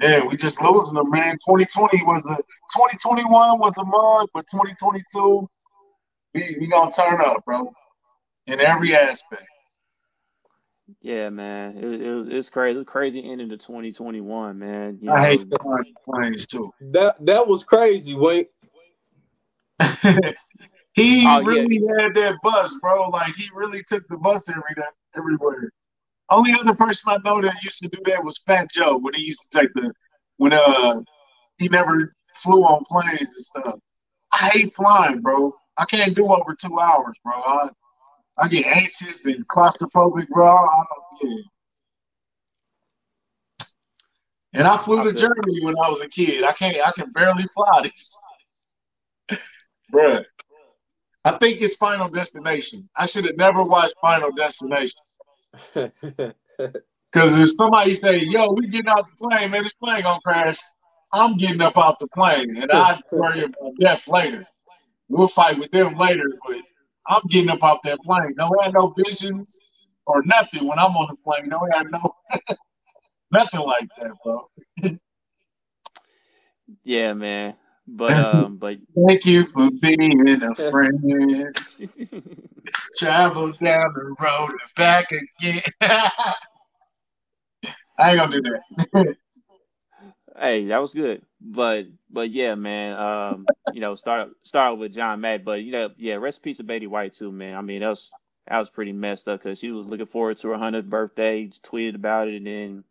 [0.00, 1.32] yeah, we just losing them, man.
[1.48, 2.36] 2020 was a
[2.76, 5.48] 2021 was a month, but 2022
[6.34, 7.70] we we gonna turn up, bro,
[8.46, 9.46] in every aspect.
[11.00, 11.78] Yeah, man.
[11.78, 12.78] It, it, it's crazy.
[12.80, 14.98] It's crazy ending to 2021, man.
[15.00, 15.58] You I hate the
[16.04, 16.70] planes too.
[16.92, 18.48] That that was crazy, Wait,
[20.92, 21.46] he Oh, yeah.
[21.46, 23.08] really had that bus, bro.
[23.08, 24.82] Like he really took the bus every day,
[25.16, 25.70] everywhere.
[26.30, 29.22] Only other person I know that used to do that was Fat Joe when he
[29.22, 29.92] used to take the
[30.38, 31.02] when uh
[31.58, 33.74] he never flew on planes and stuff.
[34.32, 35.54] I hate flying, bro.
[35.76, 37.34] I can't do over two hours, bro.
[37.34, 37.68] I
[38.38, 40.46] I get anxious and claustrophobic, bro.
[40.46, 41.42] I don't yeah.
[44.54, 46.44] And I flew to Germany when I was a kid.
[46.44, 48.18] I can't I can barely fly these.
[49.92, 50.24] Bruh.
[51.24, 52.80] I think it's Final Destination.
[52.94, 55.00] I should have never watched Final Destination.
[55.74, 60.58] Because if somebody say, yo, we getting out the plane, man, this plane gonna crash.
[61.12, 64.44] I'm getting up off the plane and I worry about death later.
[65.08, 66.56] We'll fight with them later, but
[67.06, 68.34] I'm getting up off that plane.
[68.36, 69.60] No I had no visions
[70.06, 71.48] or nothing when I'm on the plane.
[71.48, 72.16] No I had no
[73.30, 74.50] nothing like that, bro.
[76.84, 77.54] yeah, man.
[77.86, 78.76] But um, but
[79.06, 81.00] Thank you for being a friend.
[82.98, 85.62] Travel down the road and back again.
[87.96, 89.16] I ain't gonna do that.
[90.38, 91.22] hey, that was good.
[91.40, 92.98] But but yeah, man.
[92.98, 96.60] Um, you know, start start with John Matt, but you know, yeah, rest in peace
[96.60, 97.56] of Betty White too, man.
[97.56, 98.10] I mean, that was
[98.48, 101.94] that was pretty messed up because she was looking forward to her hundredth birthday, tweeted
[101.94, 102.84] about it, and then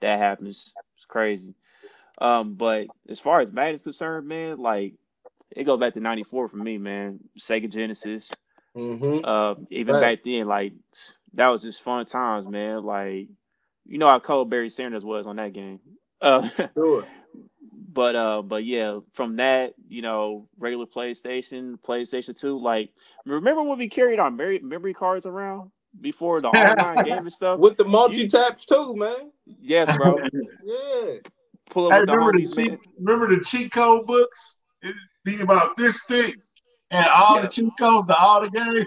[0.00, 0.72] that happens.
[0.96, 1.54] It's crazy.
[2.20, 4.94] Um, but as far as Madden's concerned, man, like
[5.50, 7.20] it goes back to '94 for me, man.
[7.38, 8.30] Sega Genesis.
[8.76, 9.24] mm-hmm.
[9.24, 10.72] Uh, even back then, like
[11.34, 12.82] that was just fun times, man.
[12.84, 13.28] Like
[13.86, 15.80] you know how cold Barry Sanders was on that game.
[16.20, 17.04] Uh, Sure.
[17.90, 22.90] But uh, but yeah, from that, you know, regular PlayStation, PlayStation Two, like
[23.24, 27.58] remember when we carried our memory, memory cards around before the online game and stuff
[27.58, 29.32] with the multi taps too, man.
[29.46, 30.18] Yes, bro.
[30.64, 31.14] yeah.
[31.70, 32.78] Pull I up with remember the homies, cheat, man.
[32.98, 34.60] remember the cheat code books?
[34.82, 36.34] It'd be about this thick.
[36.90, 37.42] And all Yeah.
[37.42, 38.86] the cheat codes to all the games.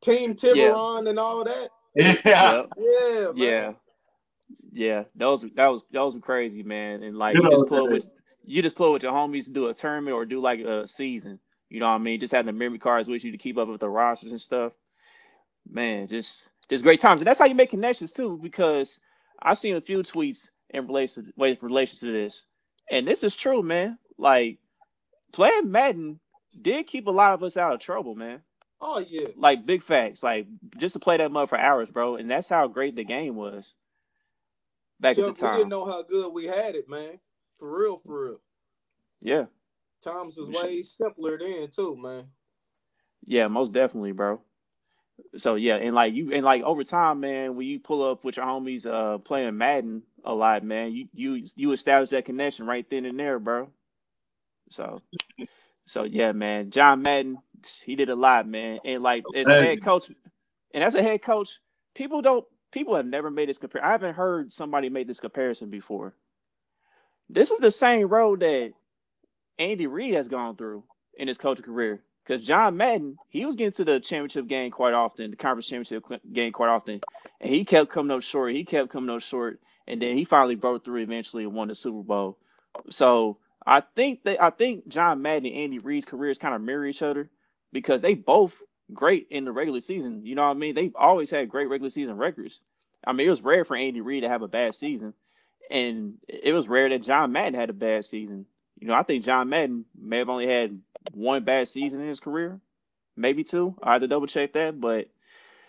[0.00, 1.68] Team Tiburon and all that.
[1.96, 2.14] Yeah.
[2.24, 2.66] Yep.
[2.78, 3.34] Yeah, man.
[3.36, 3.72] Yeah.
[4.72, 7.02] Yeah, those that was those were crazy, man.
[7.02, 8.04] And like Good you just old pull days.
[8.04, 8.10] with
[8.44, 11.40] you just pull with your homies to do a tournament or do like a season.
[11.70, 12.20] You know what I mean?
[12.20, 14.72] Just having the memory cards with you to keep up with the rosters and stuff.
[15.68, 17.20] Man, just just great times.
[17.20, 18.98] And that's how you make connections too, because
[19.42, 22.42] I've seen a few tweets in relation with relation to this.
[22.90, 23.98] And this is true, man.
[24.18, 24.58] Like
[25.32, 26.20] playing Madden
[26.60, 28.40] did keep a lot of us out of trouble, man.
[28.80, 29.28] Oh yeah.
[29.36, 30.22] Like big facts.
[30.22, 30.46] Like
[30.78, 32.16] just to play that mud for hours, bro.
[32.16, 33.74] And that's how great the game was
[35.00, 35.56] back Chuck, at the we time.
[35.58, 37.18] didn't know how good we had it, man.
[37.58, 38.40] For real, for real.
[39.20, 39.46] Yeah.
[40.04, 42.26] Times was way simpler then too, man.
[43.24, 44.40] Yeah, most definitely, bro.
[45.36, 48.36] So yeah, and like you and like over time, man, when you pull up with
[48.38, 52.86] your homies uh playing Madden a lot, man, you you you establish that connection right
[52.90, 53.70] then and there, bro.
[54.70, 55.02] So
[55.86, 56.70] so yeah, man.
[56.70, 57.38] John Madden,
[57.84, 58.80] he did a lot, man.
[58.84, 60.10] And like as a head coach
[60.74, 61.50] and as a head coach,
[61.94, 63.84] people don't people have never made this compare.
[63.84, 66.14] I haven't heard somebody make this comparison before.
[67.30, 68.72] This is the same road that
[69.58, 70.84] Andy Reid has gone through
[71.18, 72.02] in his coaching career.
[72.26, 76.04] Because John Madden, he was getting to the championship game quite often, the conference championship
[76.32, 77.00] game quite often,
[77.40, 78.54] and he kept coming up short.
[78.54, 81.74] He kept coming up short, and then he finally broke through eventually and won the
[81.74, 82.36] Super Bowl.
[82.90, 86.86] So I think that I think John Madden and Andy Reid's careers kind of mirror
[86.86, 87.30] each other
[87.72, 88.54] because they both
[88.92, 90.24] great in the regular season.
[90.24, 90.74] You know what I mean?
[90.74, 92.60] They've always had great regular season records.
[93.06, 95.14] I mean, it was rare for Andy Reid to have a bad season,
[95.70, 98.46] and it was rare that John Madden had a bad season.
[98.78, 100.78] You know, I think John Madden may have only had
[101.12, 102.60] one bad season in his career,
[103.16, 103.74] maybe two.
[103.82, 105.08] I had to double check that, but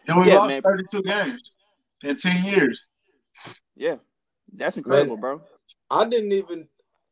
[0.07, 0.61] And we Yeah, lost man.
[0.63, 1.51] 32 games
[2.03, 2.85] in 10 years.
[3.75, 3.95] yeah,
[4.53, 5.41] that's incredible, bro.
[5.89, 6.67] I didn't even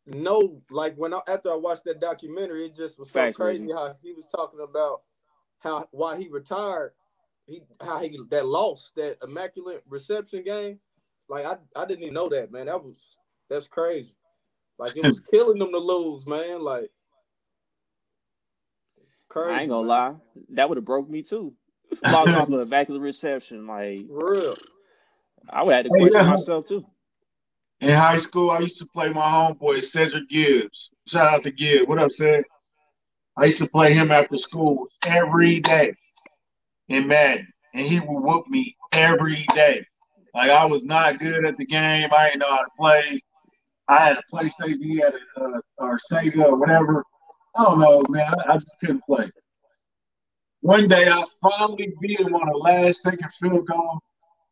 [0.08, 3.68] know like when I after I watched that documentary, it just was so Fascinating.
[3.68, 5.02] crazy how he was talking about
[5.60, 6.94] how why he retired,
[7.48, 10.80] he how he that loss, that immaculate reception game.
[11.28, 12.68] Like I I didn't even know that, man.
[12.68, 13.18] That was
[13.50, 14.16] that's crazy.
[14.78, 16.62] Like it was killing them to lose, man.
[16.62, 16.90] Like
[19.30, 19.52] crazy.
[19.52, 19.88] I ain't gonna man.
[19.88, 20.16] lie,
[20.52, 21.54] that would have broke me too.
[22.04, 24.56] Lost off of the reception, like For real.
[25.50, 26.32] I would have to Hey, question yeah.
[26.32, 26.86] myself too.
[27.82, 30.92] In high school, I used to play my homeboy, Cedric Gibbs.
[31.08, 31.88] Shout out to Gibbs.
[31.88, 32.44] What up, Ced?
[33.38, 35.94] I used to play him after school every day
[36.88, 39.86] in Madden, and he would whoop me every day.
[40.34, 42.10] Like, I was not good at the game.
[42.16, 43.22] I didn't know how to play.
[43.88, 47.04] I had a PlayStation, he had a, uh, or Sega or whatever.
[47.56, 48.28] I don't know, man.
[48.28, 49.30] I, I just couldn't play.
[50.62, 54.00] One day, I finally beat him on a last second field goal,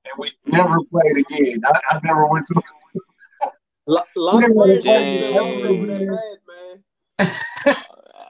[0.06, 1.60] and we never played again.
[1.66, 2.62] I, I never went to
[3.86, 5.22] Lot, lot of friends Dang.
[5.22, 6.38] that lost over that
[7.18, 7.36] bad,
[7.68, 7.76] man.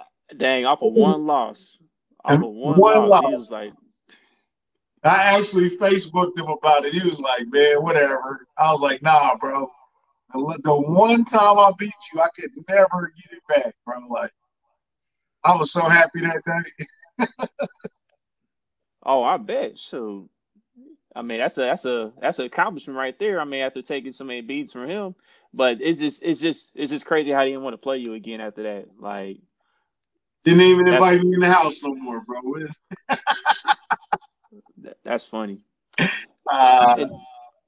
[0.37, 1.77] Dang, off of one loss,
[2.25, 3.33] off of one, One loss, he loss.
[3.33, 3.73] was like,
[5.03, 6.93] I actually Facebooked him about it.
[6.93, 8.47] He was like, man, whatever.
[8.57, 9.67] I was like, nah, bro.
[10.33, 13.99] The, the one time I beat you, I could never get it back, bro.
[14.09, 14.31] Like,
[15.43, 17.27] I was so happy that day.
[19.03, 20.29] "Oh, I bet." So,
[21.15, 23.39] I mean, that's a that's a that's an accomplishment right there.
[23.39, 25.15] I mean, after taking so many beats from him,
[25.53, 28.13] but it's just it's just it's just crazy how he didn't want to play you
[28.13, 28.85] again after that.
[28.99, 29.37] Like,
[30.45, 32.41] Didn't even invite me in the house no more, bro.
[34.77, 35.61] that, that's funny.
[36.49, 37.11] Uh, And-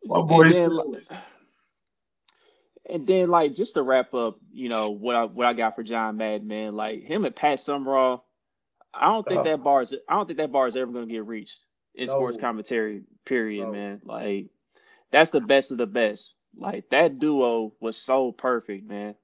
[0.07, 0.49] my boy
[2.89, 5.47] and then, like- and then, like, just to wrap up, you know what I what
[5.47, 6.75] I got for John Madden.
[6.75, 8.25] Like him and Pat Summerall,
[8.93, 9.43] I don't think Oh.
[9.43, 11.65] that bar is I don't think that bar is ever going to get reached
[11.95, 12.13] in No.
[12.13, 13.03] sports commentary.
[13.25, 13.71] Period, No.
[13.71, 14.01] man.
[14.03, 14.47] Like
[15.11, 16.35] that's the best of the best.
[16.57, 19.15] Like that duo was so perfect, man.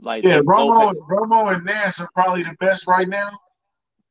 [0.00, 3.38] Like yeah, they both Romo, had- Romo and Nantz are probably the best right now,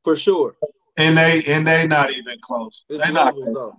[0.03, 0.55] For sure.
[0.97, 2.85] and they and they not even close.
[2.89, 3.53] It's They not close.
[3.53, 3.73] though.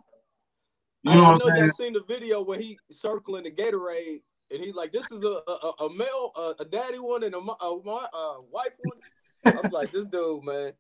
[1.05, 1.65] You know I, I what know I'm saying?
[1.65, 4.23] y'all seen the video where he circling the Gatorade
[4.53, 7.41] and he's like, "This is a a, a male, a, a daddy one, and a,
[7.41, 8.99] mo- a, a wife one."
[9.65, 10.73] I'm like, this dude, man,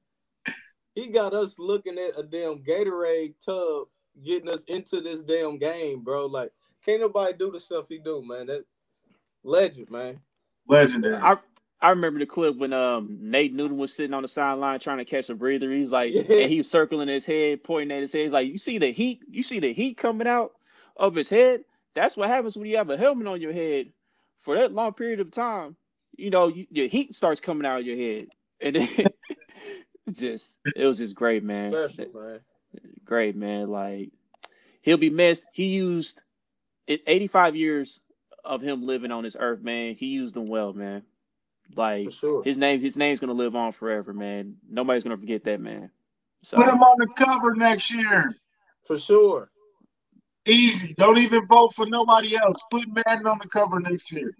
[0.94, 3.88] he got us looking at a damn Gatorade tub,
[4.24, 6.26] getting us into this damn game, bro.
[6.26, 6.52] Like,
[6.84, 8.46] can't nobody do the stuff he do, man.
[8.46, 8.64] That
[9.42, 10.20] legend, man.
[10.68, 11.16] Legendary.
[11.16, 11.36] I
[11.80, 15.04] I remember the clip when um Nate Newton was sitting on the sideline trying to
[15.04, 15.72] catch a breather.
[15.72, 16.20] He's like, Yeah.
[16.22, 18.22] and he was circling his head, pointing at his head.
[18.22, 19.20] He's like, you see the heat?
[19.28, 20.52] You see the heat coming out
[20.96, 21.64] of his head?
[21.94, 23.92] That's what happens when you have a helmet on your head
[24.40, 25.76] for that long period of time.
[26.16, 28.26] you know, you, your heat starts coming out of your head,
[28.60, 29.06] and then
[30.12, 31.72] just it was just great, man.
[31.72, 32.40] Special, man.
[33.04, 33.68] Great, man.
[33.68, 34.10] Like
[34.82, 35.46] he'll be missed.
[35.52, 36.20] He used
[36.86, 38.00] it 85 years
[38.44, 39.94] of him living on this earth, man.
[39.94, 41.02] He used them well, man.
[41.76, 42.44] Like For sure.
[42.44, 44.56] his name, his name's gonna live on forever, man.
[44.68, 45.90] Nobody's gonna forget that man.
[46.42, 48.30] So Put him on the cover next year.
[48.86, 49.48] For sure.
[50.46, 50.94] Easy.
[50.94, 52.58] Don't even vote for nobody else.
[52.70, 54.36] Put Madden on the cover next year.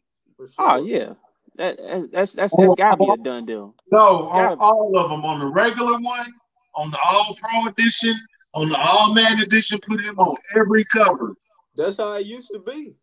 [0.59, 1.13] Oh yeah,
[1.57, 3.75] that, that that's that's that's gotta be a done deal.
[3.93, 5.25] No, on all of them.
[5.25, 6.27] On the regular one,
[6.75, 8.17] on the All Pro edition,
[8.55, 9.79] on the All Man edition.
[9.87, 11.37] Put him on every cover.
[11.77, 12.95] That's how it used to be.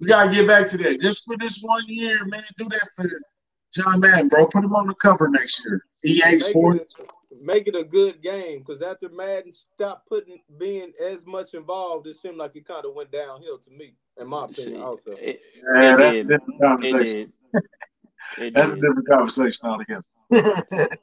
[0.00, 1.00] We gotta get back to that.
[1.00, 2.42] Just for this one year, man.
[2.58, 3.08] Do that for
[3.72, 4.46] John Madden, bro.
[4.46, 5.82] Put him on the cover next year.
[6.04, 6.98] EA Make Sports.
[7.00, 7.10] it,
[7.40, 12.16] make it a good game because after Madden stopped putting being as much involved, it
[12.16, 14.82] seemed like it kind of went downhill to me, in my opinion.
[14.82, 15.40] Also, It,
[15.74, 16.26] Yeah, It that's did.
[16.26, 17.04] a different it conversation.
[17.04, 17.32] did.
[18.38, 20.02] It That's a different conversation altogether.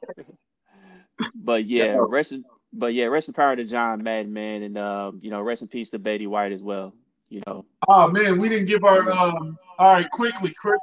[1.36, 2.04] But yeah, Yeah.
[2.08, 5.40] rest in, but yeah, rest in power to John Madden, man, and um, you know,
[5.40, 6.92] rest in peace to Betty White as well.
[7.28, 9.56] You know, oh man, we didn't give our um.
[9.78, 10.80] All right, quickly, quick.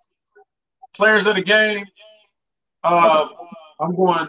[0.93, 1.85] Players of the game.
[2.83, 3.27] Uh,
[3.79, 4.27] I'm going.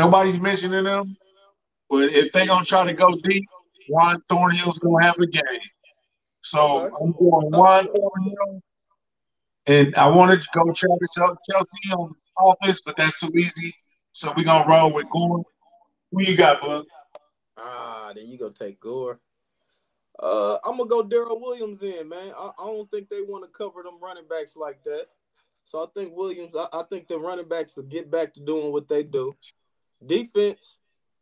[0.00, 1.04] Nobody's mentioning them,
[1.90, 3.44] but if they gonna try to go deep,
[3.90, 5.60] Juan Thornhill's gonna have a game.
[6.40, 6.94] So Okay.
[7.02, 8.62] I'm going Juan Thornhill,
[9.66, 13.74] and I wanted to go Travis Kelce on offense, but that's too easy.
[14.12, 15.44] So we're gonna roll with Gore.
[16.12, 16.86] Who you got, bud?
[17.58, 19.20] ah, then you go take Gore.
[20.18, 22.32] Uh, I'm gonna go Darrel Williams in, man.
[22.38, 25.08] I, I don't think they want to cover them running backs like that.
[25.66, 26.54] So I think Williams.
[26.56, 29.34] I, I think the running backs will get back to doing what they do.
[30.04, 30.78] Defense.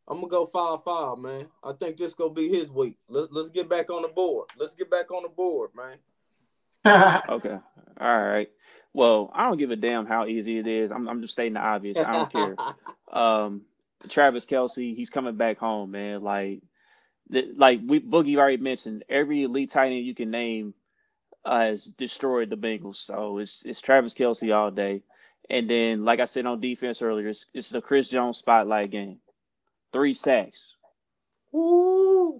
[0.07, 1.47] I'm gonna go five five, man.
[1.63, 2.97] I think this gonna be his week.
[3.09, 4.49] Let's let's get back on the board.
[4.57, 5.99] Let's get back on the board, man.
[7.29, 7.59] okay,
[8.01, 8.49] all right.
[8.95, 10.91] Well, I don't give a damn how easy it is.
[10.91, 11.99] I'm, I'm just stating the obvious.
[11.99, 12.57] I don't care.
[13.11, 13.63] Um,
[14.11, 16.23] Travis Kelce, he's coming back home, man.
[16.23, 16.61] Like,
[17.31, 20.75] the, like we Boogie already mentioned, every elite tight end you can name
[21.43, 22.97] uh, has destroyed the Bengals.
[22.97, 25.03] So it's it's Travis Kelce all day.
[25.51, 29.19] And then, like I said on defense earlier, it's, it's the Chris Jones spotlight game.
[29.93, 30.75] Three sacks.
[31.53, 32.39] Woo.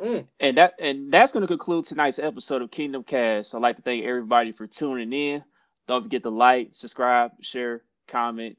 [0.00, 0.26] Mm.
[0.40, 3.54] And that and that's going to conclude tonight's episode of Kingdom Kast.
[3.54, 5.44] I'd like to thank everybody for tuning in.
[5.86, 8.56] Don't forget to like, subscribe, share, comment.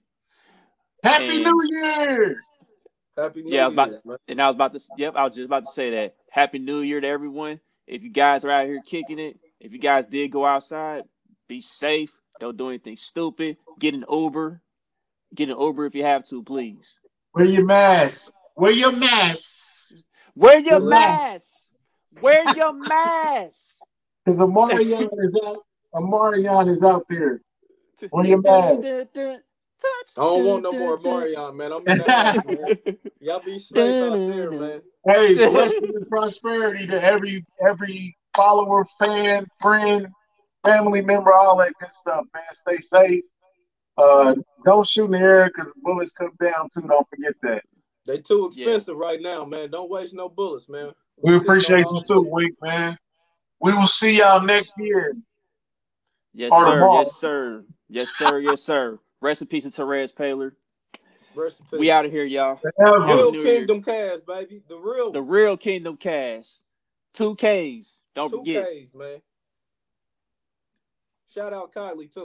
[1.03, 2.36] Happy And- New Year!
[3.17, 4.17] Happy New Yeah, I was about- Year, man.
[4.28, 6.15] And I was about to, yep, I was just about to say that.
[6.32, 7.59] Happy New Year to everyone.
[7.88, 11.03] If you guys are out here kicking it, if you guys did go outside,
[11.47, 12.11] be safe.
[12.39, 13.57] Don't do anything stupid.
[13.80, 14.61] Get an Uber.
[15.34, 16.99] Get an Uber if you have to, please.
[17.34, 18.34] Wear your mask.
[18.57, 20.05] Wear your mask.
[20.36, 21.34] Wear your Relax.
[21.34, 22.22] mask.
[22.22, 23.57] Wear your mask.
[24.26, 25.57] Because Amarion is out.
[25.93, 27.41] Amarion is out there.
[28.09, 28.86] Wear your mask.
[28.86, 31.74] I don't want no more Marion, man.
[31.74, 32.97] I'm in the house, man.
[33.20, 34.82] Y'all be safe out there, man.
[35.05, 40.07] Hey, blessing and prosperity to every every follower, fan, friend,
[40.63, 42.43] family member, all that good stuff, man.
[42.53, 43.23] Stay safe.
[43.97, 46.81] Uh, don't shoot in the air because bullets come down too.
[46.88, 47.63] Don't forget that.
[48.05, 49.69] They too expensive right now, man.
[49.69, 50.91] Don't waste no bullets, man.
[51.22, 52.31] We Sitting appreciate you too, bullets.
[52.31, 52.97] Wink, man.
[53.61, 55.14] We will see y'all next year.
[56.34, 56.72] Yes, Or sir.
[56.72, 56.99] tomorrow.
[56.99, 57.64] Yes, sir.
[57.88, 58.39] Yes, sir.
[58.39, 58.99] Yes, sir.
[59.22, 60.51] Rest in peace to Terez Paylor.
[61.35, 61.61] Rest.
[61.72, 62.60] We out of here, y'all.
[62.77, 63.05] Forever.
[63.05, 64.61] Real Kingdom Kast, baby.
[64.68, 66.61] The real The real Kingdom Kast.
[67.14, 68.02] Two Ks.
[68.15, 68.65] Don't two forget.
[68.65, 69.22] Ks, man.
[71.27, 72.22] Shout out Kylie too.